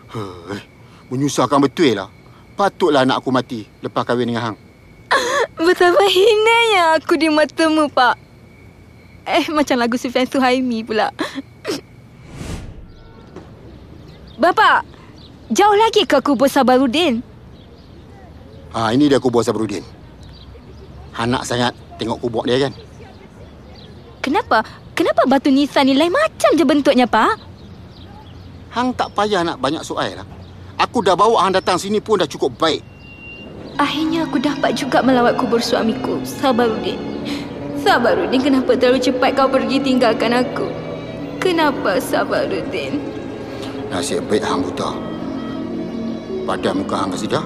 [0.09, 0.61] Hei,
[1.09, 2.09] menyusahkan betul lah.
[2.57, 4.57] Patutlah anak aku mati lepas kahwin dengan hang.
[5.59, 8.15] Betapa hinanya aku di matamu, Pak.
[9.29, 11.13] Eh, macam lagu Sufian Suhaimi pula.
[14.39, 14.87] Bapak,
[15.51, 17.19] jauh lagi ke kubur Sabarudin?
[18.71, 19.83] Ha, ini dia kubur Sabarudin.
[21.11, 22.73] Hang nak sangat tengok kubur dia kan?
[24.23, 24.63] Kenapa?
[24.95, 27.35] Kenapa batu nisan ni lain macam je bentuknya, Pak?
[28.71, 30.27] Hang tak payah nak banyak soal lah.
[30.79, 32.79] Aku dah bawa hang datang sini pun dah cukup baik.
[33.79, 36.99] Akhirnya aku dapat juga melawat kubur suamiku, Sabarudin.
[37.79, 40.67] Sabarudin, kenapa terlalu cepat kau pergi tinggalkan aku?
[41.39, 42.99] Kenapa, Sabarudin?
[43.87, 44.91] Nasib baik hang buta.
[46.43, 47.45] Pada muka hang kasidah,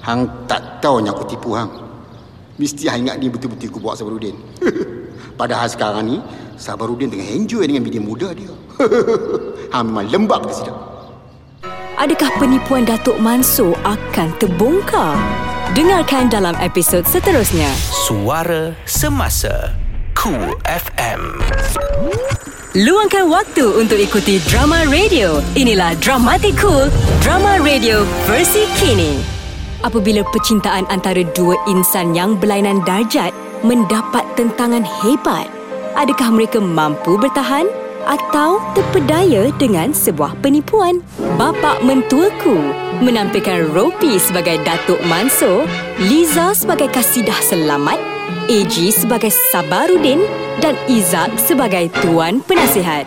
[0.00, 1.68] hang tak tahu yang aku tipu hang.
[2.56, 4.40] Mesti hang ingat ni betul-betul aku buat Sabarudin.
[5.40, 6.16] Padahal sekarang ni,
[6.56, 8.48] Sabarudin tengah enjoy dengan bini muda dia.
[9.76, 10.72] hang memang lembab kasidah.
[12.00, 15.47] Adakah penipuan Datuk Mansur akan terbongkar?
[15.76, 17.68] Dengarkan dalam episod seterusnya.
[18.08, 19.76] Suara Semasa
[20.16, 21.20] Cool FM
[22.72, 25.44] Luangkan waktu untuk ikuti drama radio.
[25.60, 26.88] Inilah Dramatic Cool,
[27.20, 29.20] drama radio versi kini.
[29.84, 35.52] Apabila percintaan antara dua insan yang berlainan darjat mendapat tentangan hebat,
[36.00, 37.68] adakah mereka mampu bertahan
[38.08, 41.04] atau terpedaya dengan sebuah penipuan?
[41.36, 42.56] Bapa mentuaku
[43.04, 45.68] menampilkan Ropi sebagai Datuk Mansur,
[46.00, 48.00] Liza sebagai Kasidah Selamat,
[48.48, 50.24] AG sebagai Sabarudin
[50.64, 53.04] dan Izak sebagai Tuan Penasihat.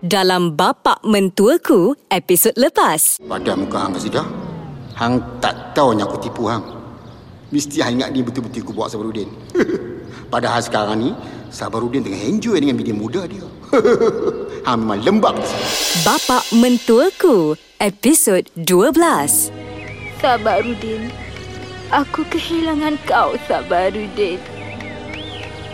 [0.00, 3.20] Dalam Bapa Mentuaku episod lepas.
[3.20, 4.24] Pada muka hang kasidah,
[4.96, 6.64] hang tak tahu yang aku tipu hang.
[7.52, 9.28] Mesti hang ingat ni betul-betul aku buat Sabarudin.
[10.30, 11.10] Padahal sekarang ni,
[11.50, 13.42] Sabarudin tengah enjoy dengan bini muda dia.
[14.66, 15.34] hang memang lembab.
[16.06, 18.94] Bapa Mentuaku episod 12.
[20.22, 21.10] Sabarudin,
[21.90, 24.38] aku kehilangan kau, Sabarudin.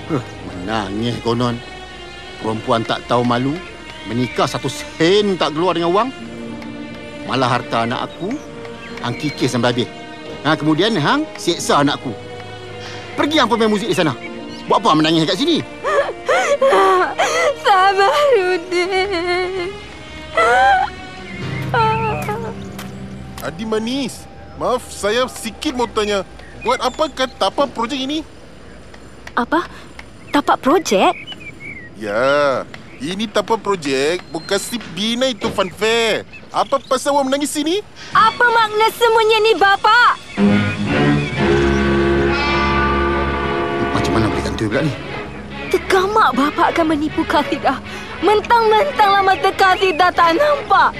[0.09, 1.61] Huh, menangis konon.
[2.41, 3.53] Perempuan tak tahu malu,
[4.09, 6.09] menikah satu sen tak keluar dengan wang.
[7.29, 8.33] Malah harta anak aku,
[9.05, 9.91] hang kikis sampai habis.
[10.49, 12.17] Ha, kemudian hang seksa anakku.
[13.21, 14.36] Pergi hang pemain muzik di sana.
[14.67, 15.63] Buat apa menangis kat sini?
[17.63, 18.91] Sabarudin.
[23.47, 24.27] Adi manis.
[24.59, 26.27] Maaf, saya sikit mau tanya.
[26.67, 28.27] Buat apa kat tapak projek ini?
[29.39, 29.71] Apa?
[30.35, 31.15] Tapak projek?
[31.95, 32.67] Ya,
[32.99, 36.27] ini tapak projek bukan si bina itu fun fair.
[36.51, 37.87] Apa pasal awak menangis sini?
[38.11, 40.01] Apa makna semuanya ni, Bapa?
[44.57, 44.93] Kantoi pula ni?
[45.69, 47.77] Tergamak bapa akan menipu Kasidah.
[48.25, 50.97] Mentang-mentang lama Kasidah tak nampak.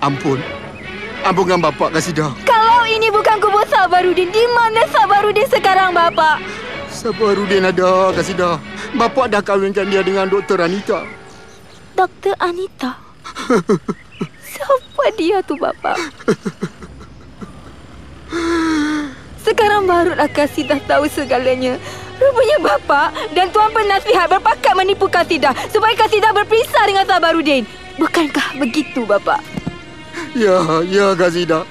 [0.00, 0.40] Ampun.
[1.20, 2.32] Ampunkan bapak Kasidah.
[2.48, 6.40] Kalau ini bukan kubur Sabarudin, di mana Sabarudin sekarang, Bapa?
[6.88, 8.56] Sabarudin ada Kasidah.
[8.96, 10.64] Bapak dah kahwinkan dia dengan Dr.
[10.64, 11.04] Anita.
[11.92, 12.96] Doktor Anita.
[14.56, 15.92] Siapa dia tu, Bapa?
[19.48, 21.80] Sekarang barulah Kasidah tahu segalanya.
[22.20, 27.64] Rupanya Bapa dan Tuan Penasihat berpakat menipu Kasidah supaya Kasidah berpisah dengan Sabarudin.
[27.96, 29.40] Bukankah begitu, Bapa?
[30.36, 31.64] Ya, ya Kasidah.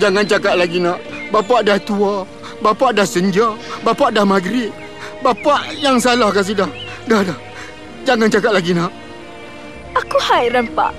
[0.00, 1.04] Jangan cakap lagi nak.
[1.28, 2.24] Bapak dah tua.
[2.64, 3.52] Bapak dah senja.
[3.84, 4.72] Bapak dah maghrib.
[5.20, 6.72] Bapak yang salah Kasidah.
[7.04, 7.36] Dah, dah.
[8.08, 8.88] Jangan cakap lagi nak.
[9.92, 10.96] Aku hairan, Pak.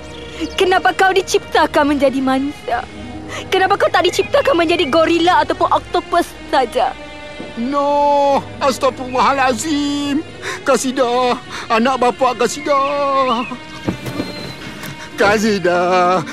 [0.53, 2.85] Kenapa kau diciptakan menjadi manusia?
[3.49, 6.93] Kenapa kau tak diciptakan menjadi gorila ataupun oktopus saja?
[7.59, 10.23] No, astagfirullahalazim.
[10.63, 11.35] Kasidah,
[11.67, 13.43] anak bapak Kasidah.
[15.19, 16.23] Kasidah.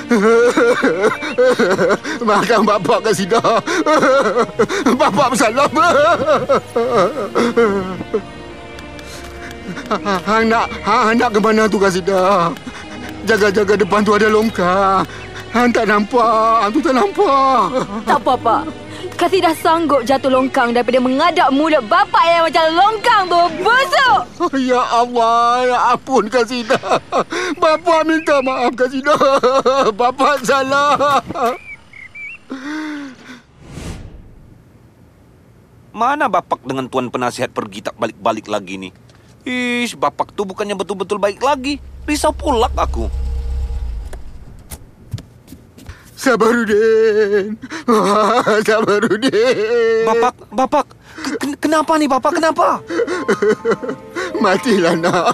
[2.23, 3.59] Makan bapak Kasidah.
[4.95, 5.67] Bapak bersalah.
[10.23, 12.55] Hang nak, hang nak ke mana tu Kasidah?
[13.27, 15.03] Jaga-jaga depan tu ada longkang.
[15.55, 17.61] Hang tak nampak, hang tu tak nampak.
[18.03, 18.63] Tak apa, Pak.
[19.17, 23.43] Kasih dah sanggup jatuh longkang daripada mengadap mulut bapak yang macam longkang tu.
[23.65, 24.21] Busuk!
[24.61, 27.01] Ya Allah, ya ampun Kasidah.
[27.57, 29.17] Bapa minta maaf Kasidah.
[29.97, 31.17] Bapa salah.
[35.97, 38.89] Mana bapak dengan tuan penasihat pergi tak balik-balik lagi ni?
[39.49, 41.81] Ish, bapak tu bukannya betul-betul baik lagi.
[42.05, 43.09] Risau pulak aku.
[46.17, 47.57] Sabarudin.
[48.67, 50.05] Sabarudin.
[50.09, 50.87] Bapak, bapak,
[51.57, 52.31] kenapa nih bapak?
[52.37, 52.67] Kenapa?
[54.37, 55.33] Matilah nak.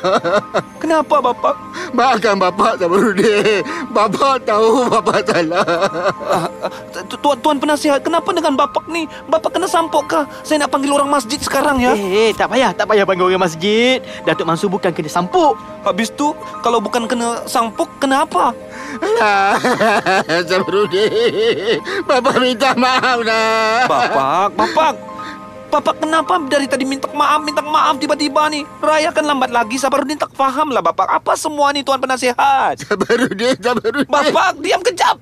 [0.79, 1.55] Kenapa bapak?
[1.91, 3.61] Maafkan bapak Sabarudin.
[3.91, 5.65] Bapak tahu bapak salah.
[6.23, 6.71] Ah, ah,
[7.05, 9.05] tu- tuan, tuan penasihat, kenapa dengan bapak ni?
[9.27, 10.23] Bapak kena sampok kah?
[10.41, 11.93] Saya nak panggil orang masjid sekarang ya.
[11.93, 13.99] Eh, eh, tak payah, tak payah panggil orang masjid.
[14.23, 15.59] Datuk Mansur bukan kena sampuk.
[15.83, 16.31] Habis tu,
[16.63, 18.55] kalau bukan kena sampok, kenapa?
[19.03, 19.59] Alah,
[20.47, 21.77] Sabarudin.
[22.09, 23.91] Bapak minta maaf nak.
[23.91, 25.12] Bapak, bapak.
[25.73, 28.61] Bapak kenapa dari tadi minta maaf, minta maaf tiba-tiba ni?
[28.77, 31.09] Raya kan lambat lagi, Sabarudin tak faham lah bapak.
[31.09, 32.77] Apa semua ni tuan penasihat?
[32.77, 34.05] Sabarudin, Sabarudin.
[34.05, 35.17] Bapak, diam kejap.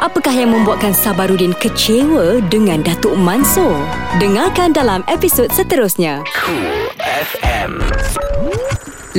[0.00, 3.76] Apakah yang membuatkan Sabarudin kecewa dengan Datuk Mansur?
[4.16, 6.24] Dengarkan dalam episod seterusnya.
[6.32, 7.76] Cool FM.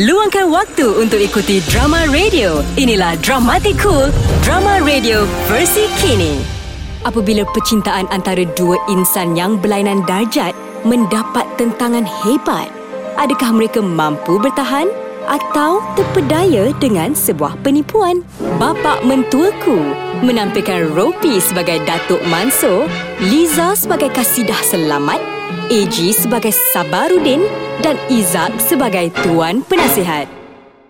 [0.01, 2.65] Luangkan waktu untuk ikuti drama radio.
[2.73, 4.09] Inilah Dramatic Cool,
[4.41, 6.62] drama radio versi kini.
[7.03, 10.55] Apabila percintaan antara dua insan yang berlainan darjat
[10.87, 12.71] mendapat tentangan hebat,
[13.19, 14.87] adakah mereka mampu bertahan
[15.27, 18.23] atau terpedaya dengan sebuah penipuan?
[18.55, 19.83] Bapa mentuaku
[20.23, 22.87] menampilkan Ropi sebagai Datuk Mansur,
[23.19, 25.19] Liza sebagai Kasidah Selamat,
[25.67, 27.43] AG sebagai Sabarudin
[27.83, 30.31] dan Izak sebagai Tuan Penasihat.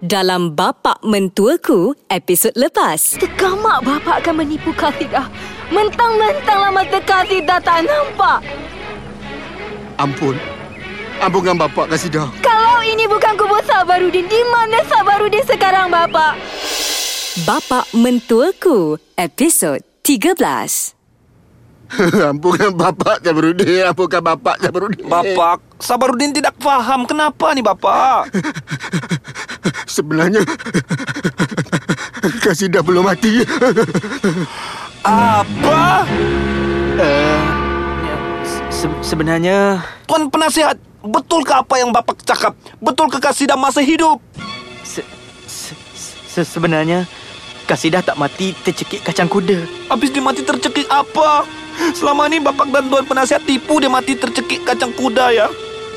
[0.04, 3.18] Dalam Bapak Mentuaku episod lepas.
[3.18, 5.32] Tergamak bapa akan menipu Kasidah.
[5.74, 8.46] Mentang-mentang lama Kasidah tak nampak.
[9.98, 10.38] Ampun.
[11.18, 12.30] Ampunkan bapak Kasidah.
[12.46, 16.38] Kalau ini bukan kubur Sabarudin, di mana Sabarudin sekarang, Bapa?
[17.50, 20.38] Bapak Mentuaku episod 13.
[22.30, 23.90] Ampunkan bapak Sabarudin.
[23.90, 25.10] Ampunkan bapak Sabarudin.
[25.10, 27.10] Bapak, Sabarudin tidak faham.
[27.10, 28.30] Kenapa nih bapak?
[29.96, 30.46] Sebenarnya
[32.24, 33.44] Kasidah belum mati.
[35.04, 36.08] Apa?
[36.94, 37.42] Uh,
[38.72, 42.56] se- sebenarnya Tuan penasihat, betulkah apa yang bapak cakap?
[42.80, 44.18] Betul Kasidah masih hidup?
[44.88, 45.08] se-
[45.44, 45.80] se-
[46.30, 47.04] se- sebenarnya
[47.64, 49.64] Kasidah tak mati tercekik kacang kuda.
[49.88, 51.48] Habis dia mati tercekik apa?
[51.96, 55.48] Selama ni bapak dan tuan penasihat tipu dia mati tercekik kacang kuda ya.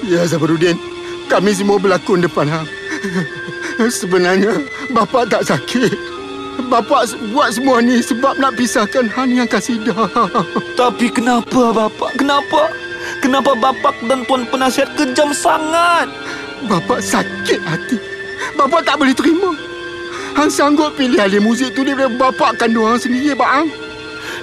[0.06, 0.78] Ya Sabarudin.
[1.26, 2.68] Kami semua berlakon depan hang.
[3.90, 4.62] Sebenarnya
[4.94, 6.15] bapak tak sakit.
[6.66, 9.94] Bapak buat semua ni sebab nak pisahkan hang dengan Kasidah.
[10.80, 12.18] Tapi kenapa bapak?
[12.18, 12.74] Kenapa?
[13.22, 16.10] Kenapa bapak dan tuan penasihat kejam sangat?
[16.66, 17.98] Bapak sakit hati.
[18.58, 19.54] Bapak tak boleh terima.
[20.34, 23.68] Hang sanggup pilih ahli muzik tu daripada bapak kandung hang sendiri, Pak Hang.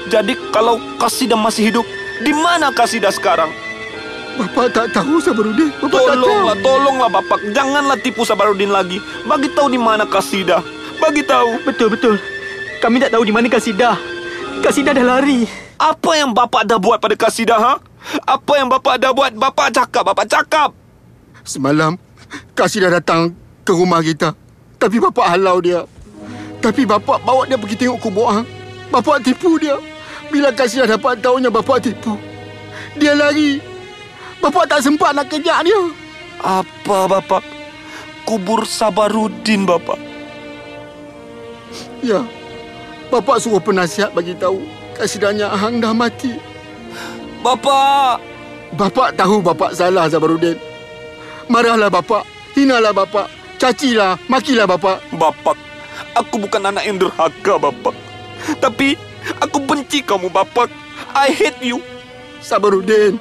[0.09, 1.85] Jadi kalau Kasidah masih hidup,
[2.23, 3.51] di mana Kasidah sekarang?
[4.33, 5.69] Bapak tak tahu Sabarudin.
[5.77, 6.25] Bapak tak tahu.
[6.25, 7.39] Tolonglah, tolonglah Bapak.
[7.53, 8.97] Janganlah tipu Sabarudin lagi.
[9.29, 10.82] Bagi tahu di mana Kasidah.
[11.03, 11.59] Bagi tahu.
[11.67, 12.15] Betul, betul.
[12.79, 13.99] Kami tak tahu di mana Kasidah.
[14.63, 15.43] Kasidah dah lari.
[15.75, 17.73] Apa yang Bapak dah buat pada Kasidah, ha?
[18.23, 19.35] Apa yang Bapak dah buat?
[19.35, 20.71] Bapak cakap, Bapak cakap.
[21.43, 21.99] Semalam,
[22.55, 23.35] Kasih dah datang
[23.67, 24.31] ke rumah kita.
[24.79, 25.83] Tapi bapak halau dia.
[26.63, 28.47] Tapi bapak bawa dia pergi tengok kubur hang.
[28.87, 29.75] Bapak tipu dia.
[30.31, 32.15] Bila Kasih dah dapat tahunya bapak tipu.
[32.95, 33.59] Dia lari.
[34.39, 35.81] Bapak tak sempat nak kejak dia.
[36.43, 37.43] Apa Bapak?
[38.27, 40.12] Kubur Sabarudin, Bapak.
[42.03, 42.27] Ya.
[43.07, 44.59] Bapak suruh penasihat bagi tahu
[44.93, 46.37] Kasidahnya hang dah mati.
[47.41, 48.21] Bapak!
[48.73, 50.57] Bapak tahu bapak salah Zabarudin.
[51.49, 52.25] Marahlah bapak.
[52.53, 53.25] Hinalah bapak.
[53.57, 54.21] Cacilah.
[54.29, 55.01] Makilah bapak.
[55.17, 55.57] Bapak,
[56.13, 57.95] aku bukan anak yang derhaka, Bapak.
[58.59, 58.99] Tapi,
[59.39, 60.69] aku benci kamu, Bapak.
[61.15, 61.79] I hate you.
[62.43, 63.17] Sabarudin.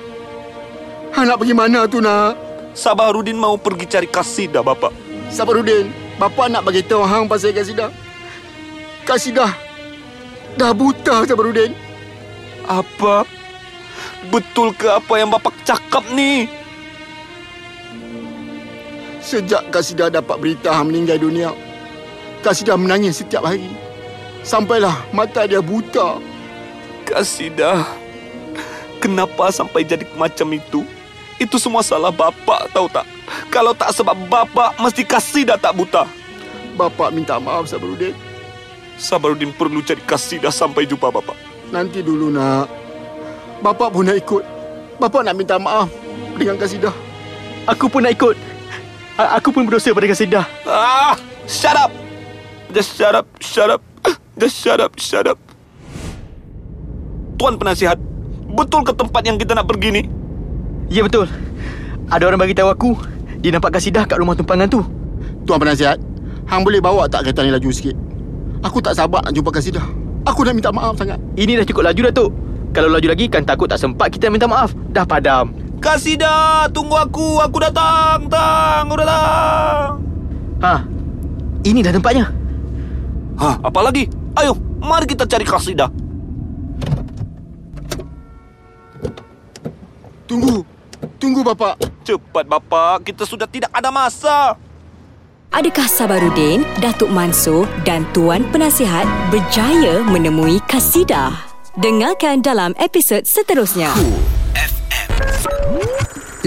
[1.13, 2.35] Hang nak pergi mana tu nak?
[2.73, 4.91] Sabarudin mau pergi cari Kasidah, Bapak.
[5.31, 5.93] Sabarudin.
[6.17, 7.93] Bapak nak bagi tahu hang pasal Kasidah.
[9.03, 9.53] Kasidah.
[10.55, 11.73] Dah buta Sabarudin.
[12.69, 13.27] Apa?
[14.31, 16.47] Betul ke apa yang Bapak cakap ni?
[19.23, 21.51] Sejak Kasidah dapat berita hang meninggal dunia,
[22.43, 23.71] Kasidah menangis setiap hari.
[24.43, 26.19] Sampailah mata dia buta.
[27.07, 27.87] Kasidah,
[28.99, 30.83] kenapa sampai jadi macam itu?
[31.39, 33.07] Itu semua salah Bapak, tahu tak?
[33.51, 36.07] Kalau tak sebab Bapak, mesti Kasidah tak buta.
[36.75, 38.32] Bapak minta maaf Sabarudin.
[39.03, 41.35] Sabarudin perlu cari Kasidah sampai jumpa Bapak.
[41.75, 42.71] Nanti dulu nak.
[43.59, 44.47] Bapak pun nak ikut.
[45.03, 45.91] Bapak nak minta maaf
[46.39, 46.95] dengan Kasidah.
[47.67, 48.39] Aku pun nak ikut.
[49.19, 50.47] A- aku pun berdosa pada Kasidah.
[50.63, 51.19] Ah,
[51.51, 51.91] shut up.
[52.71, 53.83] Just shut up, shut up.
[54.39, 55.39] Just shut up, shut up.
[57.43, 57.99] Tuan penasihat,
[58.55, 60.03] betul ke tempat yang kita nak pergi ni?
[60.87, 61.27] Ya betul.
[62.07, 62.91] Ada orang bagi tahu aku
[63.43, 64.87] dia nampak Kasidah kat rumah tumpangan tu.
[65.43, 65.99] Tuan penasihat,
[66.47, 68.12] hang boleh bawa tak kereta ni laju sikit?
[68.63, 69.83] Aku tak sabar nak jumpa Kasidah.
[70.23, 71.19] Aku dah minta maaf sangat.
[71.35, 72.31] Ini dah cukup laju Datuk.
[72.73, 74.71] Kalau laju lagi kan takut tak sempat kita minta maaf.
[74.95, 75.51] Dah padam.
[75.83, 77.43] Kasidah, tunggu aku.
[77.43, 78.31] Aku datang.
[78.31, 79.99] Tang, aku datang.
[80.63, 80.75] Ha.
[81.67, 82.31] Ini dah tempatnya.
[83.35, 84.07] Hah, apa lagi?
[84.39, 85.91] Ayo, mari kita cari Kasidah.
[90.31, 90.63] Tunggu.
[91.19, 91.83] Tunggu bapak.
[92.07, 93.11] Cepat, Bapak.
[93.11, 94.55] Kita sudah tidak ada masa.
[95.53, 101.29] Adakah Sabarudin, Datuk Mansur dan Tuan Penasihat berjaya menemui Kasidah?
[101.77, 103.93] Dengarkan dalam episod seterusnya.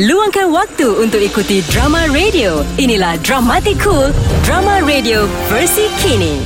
[0.01, 2.65] Luangkan waktu untuk ikuti drama radio.
[2.81, 4.09] Inilah Dramatic Cool,
[4.41, 6.41] drama radio versi kini.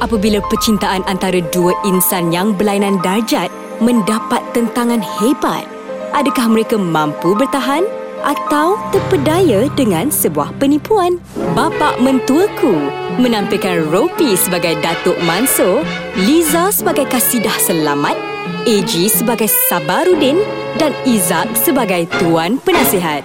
[0.00, 3.52] Apabila percintaan antara dua insan yang berlainan darjat
[3.84, 5.68] mendapat tentangan hebat,
[6.16, 7.84] adakah mereka mampu bertahan
[8.22, 11.16] atau terpedaya dengan sebuah penipuan?
[11.56, 12.76] Bapa mentuaku
[13.20, 15.84] menampilkan Ropi sebagai Datuk Mansur,
[16.16, 18.16] Liza sebagai Kasidah Selamat,
[18.64, 20.40] AG sebagai Sabarudin
[20.76, 23.24] dan Izak sebagai Tuan Penasihat.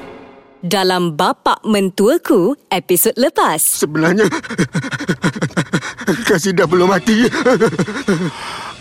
[0.66, 3.62] Dalam Bapa Mentuaku episod lepas.
[3.62, 4.26] Sebenarnya
[6.26, 7.30] Kasidah belum mati.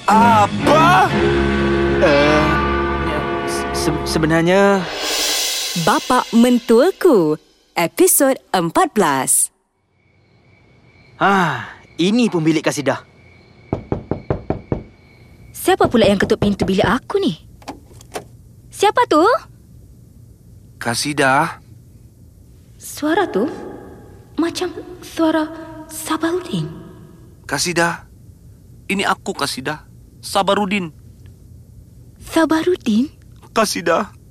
[0.08, 1.08] Apa?
[2.00, 2.44] Uh,
[3.72, 4.80] se- sebenarnya
[5.82, 7.34] Bapa Mentuaku
[7.74, 9.50] episod 14.
[11.18, 11.66] Ah,
[11.98, 13.02] ini pun bilik Kasidah.
[15.50, 17.34] Siapa pula yang ketuk pintu bilik aku ni?
[18.70, 19.18] Siapa tu?
[20.78, 21.58] Kasidah,
[22.78, 23.50] Suara tu
[24.38, 24.70] macam
[25.02, 25.50] suara
[25.90, 26.70] Sabarudin.
[27.50, 28.06] Kasidah.
[28.86, 29.90] Ini aku, Kasidah.
[30.22, 30.94] Sabarudin.
[32.22, 33.10] Sabarudin?
[33.50, 34.22] Kasidah.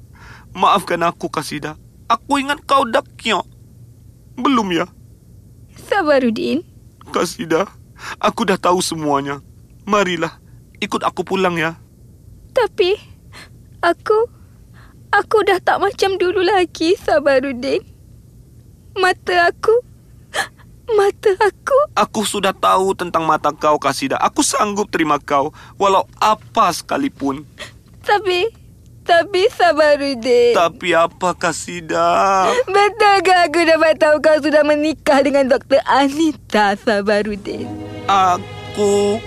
[0.53, 1.75] Maafkan aku, Kasidah.
[2.05, 3.45] Aku ingat kau dah kiok.
[4.37, 4.85] Belum ya?
[5.89, 6.61] Sabarudin?
[7.09, 7.65] Kasidah,
[8.21, 9.41] aku dah tahu semuanya.
[9.83, 10.37] Marilah,
[10.77, 11.77] ikut aku pulang ya.
[12.53, 12.93] Tapi
[13.81, 14.29] aku
[15.09, 17.81] aku dah tak macam dulu lagi, Sabarudin.
[18.93, 19.73] Mata aku
[20.93, 24.21] mata aku Aku sudah tahu tentang mata kau, Kasidah.
[24.21, 25.49] Aku sanggup terima kau,
[25.81, 27.41] walau apa sekalipun.
[28.05, 28.51] tapi
[29.03, 30.55] tapi Sabarudin.
[30.55, 32.49] Tapi apa, Kasidah?
[32.65, 35.83] Betul ke aku dapat tahu kau sudah menikah dengan Dr.
[35.83, 37.67] Anita Sabarudin?
[38.07, 39.19] Aku...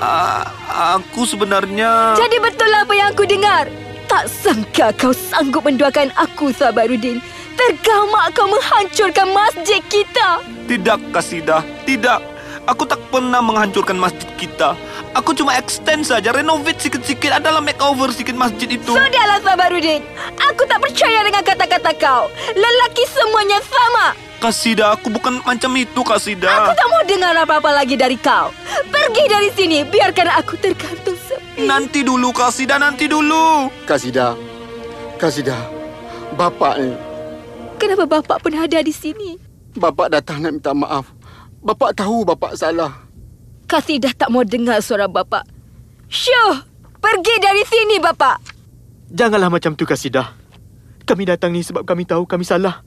[0.00, 0.48] a-
[0.96, 2.16] aku sebenarnya...
[2.16, 3.68] Jadi betul apa yang aku dengar?
[4.08, 7.20] Tak sangka kau sanggup menduakan aku, Sabarudin.
[7.54, 10.40] Tergamak kau menghancurkan masjid kita.
[10.64, 11.60] Tidak, Kasidah.
[11.84, 12.29] Tidak.
[12.68, 14.76] Aku tak pernah menghancurkan masjid kita.
[15.16, 18.92] Aku cuma extend saja, renovate sikit-sikit adalah makeover sikit masjid itu.
[18.92, 20.04] Sudahlah Sabarudin.
[20.38, 22.28] Aku tak percaya dengan kata-kata kau.
[22.52, 24.12] Lelaki semuanya sama.
[24.40, 26.72] Kasidah, aku bukan macam itu, Aku Kasidah.
[26.72, 28.48] tak mau dengar apa-apa lagi dari kau.
[28.88, 31.68] Pergi dari sini, biarkan aku tergantung sepi.
[31.68, 33.68] Nanti dulu, Kasidah, nanti dulu.
[33.84, 34.32] Kasidah.
[35.20, 35.60] Kasidah.
[36.40, 36.92] Bapak ni.
[37.76, 39.36] Kenapa bapak pun ada di sini?
[39.76, 41.19] Bapak datang nak minta maaf.
[41.60, 43.04] Bapak tahu bapak salah.
[43.68, 45.44] Kasidah tak mau dengar suara bapak.
[46.08, 46.66] Syuh!
[47.00, 48.36] Pergi dari sini, bapak.
[49.08, 50.36] Janganlah macam tu Kasidah.
[51.08, 52.84] Kami datang ni sebab kami tahu kami salah.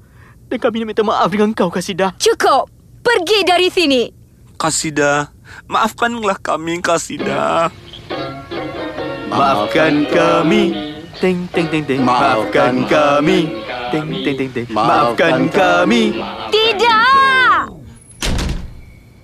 [0.47, 2.13] Dan kami nak minta maaf dengan kau Kasidah.
[2.21, 2.69] Cukup.
[3.01, 4.07] Pergi dari sini.
[4.55, 5.34] Kasidah,
[5.65, 7.74] maafkanlah kami, Kasidah.
[9.28, 10.93] Maafkan kami.
[11.17, 12.01] Teng teng teng teng.
[12.05, 13.49] Maafkan kami.
[13.89, 14.67] Teng teng teng teng.
[14.71, 16.15] Maafkan kami.
[16.53, 16.62] Tidak!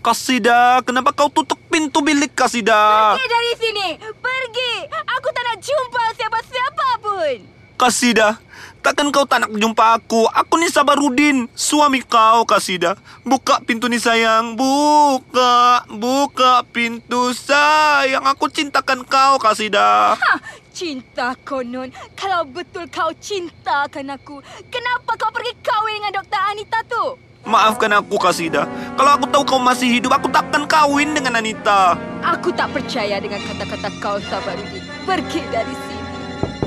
[0.09, 3.13] Kasidah, kenapa kau tutup pintu bilik, Kasidah?
[3.13, 3.87] Pergi dari sini.
[4.17, 4.89] Pergi.
[4.89, 7.35] Aku tak nak jumpa siapa-siapa pun.
[7.77, 8.41] Kasidah,
[8.81, 10.25] takkan kau tak nak jumpa aku?
[10.33, 12.97] Aku ni Sabarudin, suami kau, Kasidah.
[13.21, 18.25] Buka pintu ni sayang, buka, buka pintu sayang.
[18.33, 20.17] Aku cintakan kau, Kasidah.
[20.17, 20.41] Ha,
[20.73, 21.93] cinta konon.
[22.17, 24.41] Kalau betul kau cintakan aku,
[24.73, 26.41] kenapa kau pergi kahwin dengan Dr.
[26.49, 27.28] Anita tu?
[27.47, 28.67] Maafkan aku, Kasidah.
[28.99, 31.95] Kalau aku tahu kau masih hidup, aku takkan kawin dengan Anita.
[32.19, 34.83] Aku tak percaya dengan kata-kata kau, Sabarudin.
[35.07, 36.03] Pergi dari sini.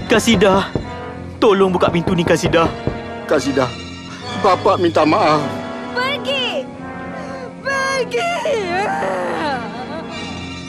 [0.08, 0.72] Kasidah.
[1.36, 2.70] Tolong buka pintu ni Kasidah.
[3.28, 3.68] Kasidah.
[4.40, 5.44] Bapak minta maaf.
[5.92, 6.64] Pergi!
[7.60, 8.32] Pergi!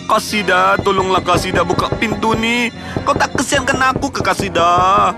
[0.04, 2.70] Kasidah, tolonglah Kasidah buka pintu ni.
[3.08, 5.16] Kau tak kesiankan aku ke Kasidah.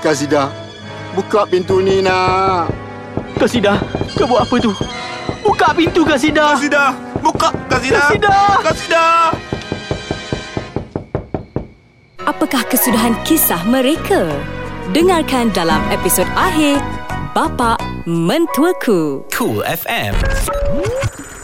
[0.00, 0.69] Kasidah.
[1.10, 2.70] Buka pintu ni nak.
[3.34, 3.80] Kasidah,
[4.14, 4.70] kau buat apa tu?
[5.42, 6.54] Buka pintu Kasidah.
[6.54, 8.06] Kasidah, buka Kasidah.
[8.14, 8.46] Kasidah.
[8.62, 9.14] Kasidah.
[12.28, 14.28] Apakah kesudahan kisah mereka?
[14.94, 16.78] Dengarkan dalam episod akhir
[17.34, 17.74] Bapa
[18.06, 19.26] Mentuaku.
[19.34, 20.14] Cool FM.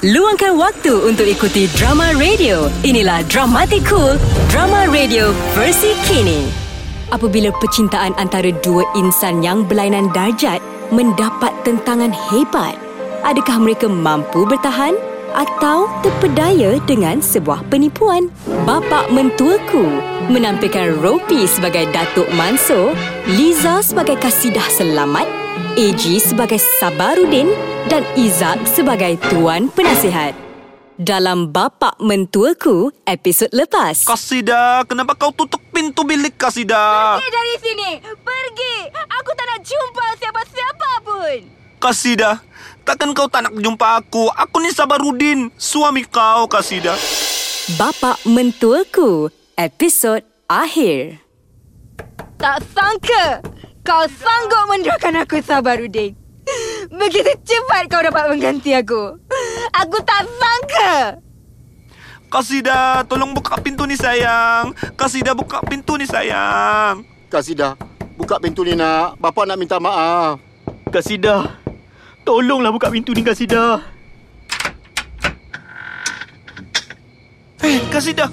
[0.07, 2.71] Luangkan waktu untuk ikuti drama radio.
[2.87, 4.15] Inilah Dramatic Cool,
[4.47, 6.66] drama radio versi kini.
[7.15, 10.59] Apabila percintaan antara dua insan yang berlainan darjat
[10.91, 12.75] mendapat tentangan hebat,
[13.23, 14.99] adakah mereka mampu bertahan
[15.37, 18.27] atau terpedaya dengan sebuah penipuan?
[18.67, 19.87] Bapak Mentuaku
[20.33, 22.97] menampilkan Ropi sebagai Datuk Mansur,
[23.31, 25.31] Liza sebagai Kasidah Selamat,
[25.79, 27.47] AG sebagai Sabarudin
[27.87, 30.46] dan Izak sebagai Tuan Penasihat.
[30.97, 34.09] Dalam Bapak Mentuaku episod lepas.
[34.09, 37.21] Kasidah, kenapa kau tutup pintu bilik Kasidah?
[37.21, 37.91] Pergi dari sini!
[38.25, 38.75] Pergi!
[39.05, 41.37] Aku tak nak jumpa siapa-siapa pun!
[41.77, 42.41] Kasidah,
[42.89, 44.33] takkan kau tak nak jumpa aku?
[44.41, 46.97] Aku ni Sabarudin, suami kau Kasidah.
[47.77, 51.21] Bapak Mentuaku episod akhir.
[52.41, 53.45] Tak sangka
[53.85, 56.17] kau sanggup menduakan aku Sabarudin.
[57.01, 59.19] Begitu cepat kau dapat mengganti aku.
[59.75, 61.21] Aku tak sangka.
[62.27, 64.75] Kasidah, tolong buka pintu ni sayang.
[64.99, 67.07] Kasidah buka pintu ni sayang.
[67.31, 67.79] Kasidah.
[68.19, 69.15] Buka pintu ni nak.
[69.23, 70.43] Bapak nak minta maaf.
[70.91, 71.63] Kasidah.
[72.27, 73.79] Tolonglah buka pintu ni Kasidah.
[77.63, 78.31] Hei, Kasidah.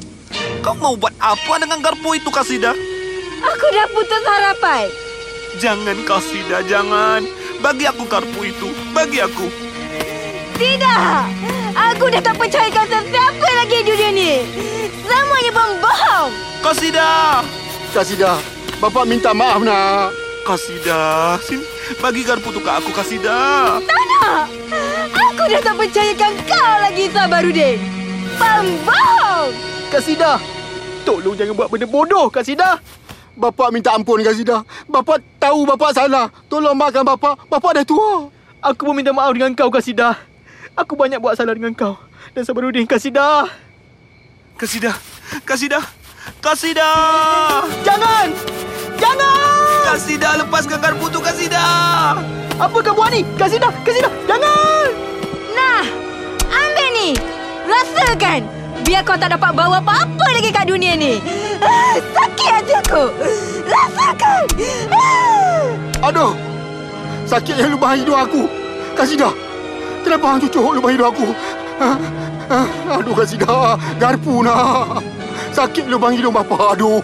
[0.66, 2.74] Kau mau buat apa dengan garpu itu, Kasidah?
[3.44, 4.88] Aku dah putus harapan.
[5.62, 7.43] Jangan, Kasidah, jangan.
[7.64, 8.76] Bagi aku garpu itu.
[8.92, 9.48] Bagi aku.
[10.60, 11.24] Tidak.
[11.72, 14.32] Aku dah tak percayakan sesiapa lagi di dunia ni.
[15.08, 16.30] Semuanya pembohong.
[16.60, 17.40] Kasidah.
[17.96, 18.36] Kasidah.
[18.84, 20.12] Bapak minta maaf nak.
[20.44, 21.40] Kasidah.
[21.40, 21.64] Sini,
[22.04, 23.80] bagi garpu tu ke aku, Kasidah.
[23.80, 24.52] Tak nak.
[25.16, 27.80] Aku dah tak percayakan kau lagi Sabarudin.
[28.36, 29.56] Pembohong.
[29.88, 30.36] Kasidah.
[31.08, 32.84] Tolong jangan buat benda bodoh Kasidah.
[33.34, 34.62] Bapak minta ampun Kasidah.
[34.86, 36.30] Bapak tahu bapak salah.
[36.46, 37.50] Tolong maafkan bapak.
[37.50, 38.30] Bapak dah tua.
[38.62, 40.16] Aku pun minta maaf dengan kau Kasidah.
[40.78, 41.98] Aku banyak buat salah dengan kau.
[42.38, 43.50] Dan Sabarudin Kasidah.
[44.58, 44.96] Kasidah.
[45.44, 45.84] Kasidah.
[46.40, 47.68] Kasidah.
[47.84, 48.28] Jangan!
[48.96, 49.84] Jangan!
[49.84, 52.16] Kasidah, lepaskan garpu tu, Kasidah.
[52.56, 53.28] Apa kau buat ni?
[53.36, 53.72] Kasidah!
[53.84, 54.12] Kasidah!
[54.24, 54.88] Jangan!
[55.52, 55.84] Nah,
[56.48, 57.10] ambil ni.
[57.68, 58.63] Rasakan.
[58.94, 61.18] Biar kau tak dapat bawa apa-apa lagi kat dunia ni.
[61.66, 63.10] Ah, sakit hati aku.
[63.66, 64.42] Rasakan.
[64.94, 65.66] Ah.
[66.14, 66.38] Aduh.
[67.26, 68.46] Sakitnya lubang hidung aku.
[68.94, 69.34] Kasidah.
[70.06, 71.26] Kenapa hang cucuk lubang hidung aku?
[71.82, 71.98] Ah,
[72.54, 73.82] ah, Aduh Kasidah.
[73.98, 75.02] Garpu nak.
[75.58, 76.78] Sakit lubang hidung bapak.
[76.78, 77.02] Aduh.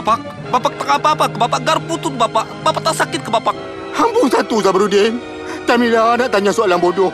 [0.00, 2.48] Bapak, bapak tak apa-apa ke bapak garpu tu bapak.
[2.64, 3.52] Bapak tak sakit ke bapak?
[3.92, 5.20] Hang pun satu Sabarudin.
[5.68, 7.12] Tamila nak tanya soalan bodoh.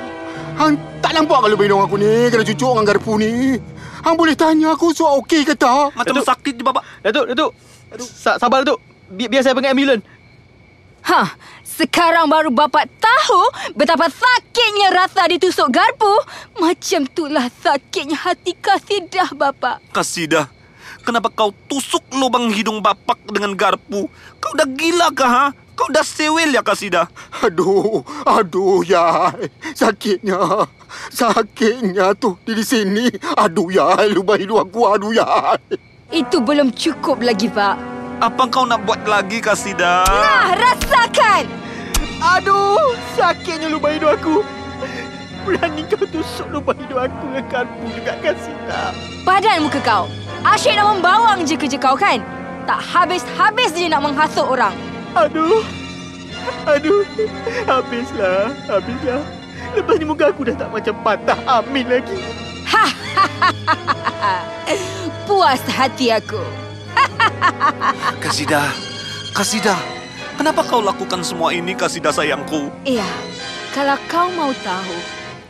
[0.55, 3.59] Hang tak nampak kalau hidung aku ni kena cucuk dengan garpu ni.
[4.03, 5.95] Hang boleh tanya aku soal okey ke tak?
[5.95, 6.27] Macam Datuk.
[6.27, 6.83] sakit je bapak.
[7.01, 7.51] Datuk, Datuk.
[8.03, 8.83] Sa- sabar Datuk.
[9.09, 10.03] Bi- biar saya panggil ambulans.
[11.03, 11.35] Ha,
[11.67, 13.43] sekarang baru bapak tahu
[13.75, 16.11] betapa sakitnya rasa ditusuk garpu.
[16.57, 19.83] Macam itulah sakitnya hati Kasidah bapak.
[19.91, 20.47] Kasidah,
[21.03, 24.07] kenapa kau tusuk lubang hidung bapak dengan garpu?
[24.39, 25.47] Kau dah gila kah, ha?
[25.83, 27.11] Kau dah sewel ya, Kasidah?
[27.43, 29.35] Aduh, aduh ya.
[29.75, 30.71] Sakitnya.
[31.11, 33.11] Sakitnya tu di sini.
[33.35, 34.87] Aduh ya, lubang hidung aku.
[34.87, 35.59] Aduh ya.
[36.15, 37.75] Itu belum cukup lagi, Pak.
[38.23, 40.07] Apa kau nak buat lagi, Kasidah?
[40.07, 41.51] Ah, rasakan!
[42.23, 44.37] Aduh, sakitnya lubang hidung aku.
[45.43, 48.95] Berani kau tusuk lubang hidung aku dengan juga Kasida.
[49.27, 50.07] Padan muka kau.
[50.47, 52.23] Asyik nak membawang je kerja kau kan?
[52.71, 54.79] Tak habis-habis je nak menghasut orang.
[55.13, 55.63] Aduh.
[56.67, 57.05] Aduh.
[57.69, 59.23] Habislah, habislah.
[59.73, 62.19] Lepas ni muka aku dah tak macam patah amin lagi.
[65.29, 66.43] Puas hati aku.
[68.25, 68.69] Kasidah,
[69.33, 69.81] Kasidah,
[70.37, 72.69] kenapa kau lakukan semua ini, Kasidah sayangku?
[72.85, 73.07] Ya,
[73.73, 74.97] kalau kau mau tahu,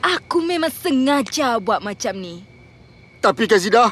[0.05, 2.47] aku memang sengaja buat macam ni.
[3.19, 3.91] Tapi Kazidah,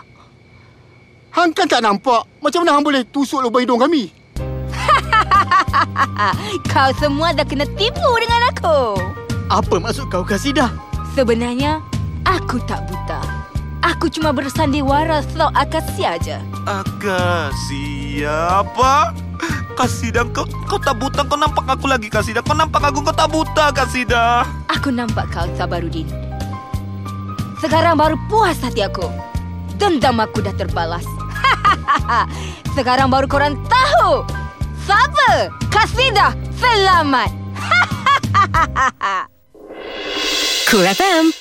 [1.30, 4.10] Hang kan tak nampak macam mana Hang boleh tusuk lubang hidung kami?
[6.72, 8.98] Kau semua dah kena tipu dengan aku.
[9.50, 10.70] Apa maksud kau Kasida?
[11.18, 11.82] Sebenarnya,
[12.22, 13.18] aku tak buta.
[13.82, 16.38] Aku cuma bersandiwara slow akasia aja.
[16.68, 19.10] Akasia apa?
[19.80, 22.44] Kasidah, kau, kau tak buta, kau nampak aku lagi, Kasidah.
[22.44, 24.44] Kau nampak aku, kau tak buta, Kasidah.
[24.68, 26.04] Aku nampak kau, Sabarudin.
[27.64, 29.08] Sekarang baru puas hati aku.
[29.80, 31.04] Dendam aku dah terbalas.
[32.76, 34.20] Sekarang baru korang tahu.
[34.90, 35.30] Siapa?
[35.70, 37.30] Kasidah selamat.
[40.70, 41.34] Cool FM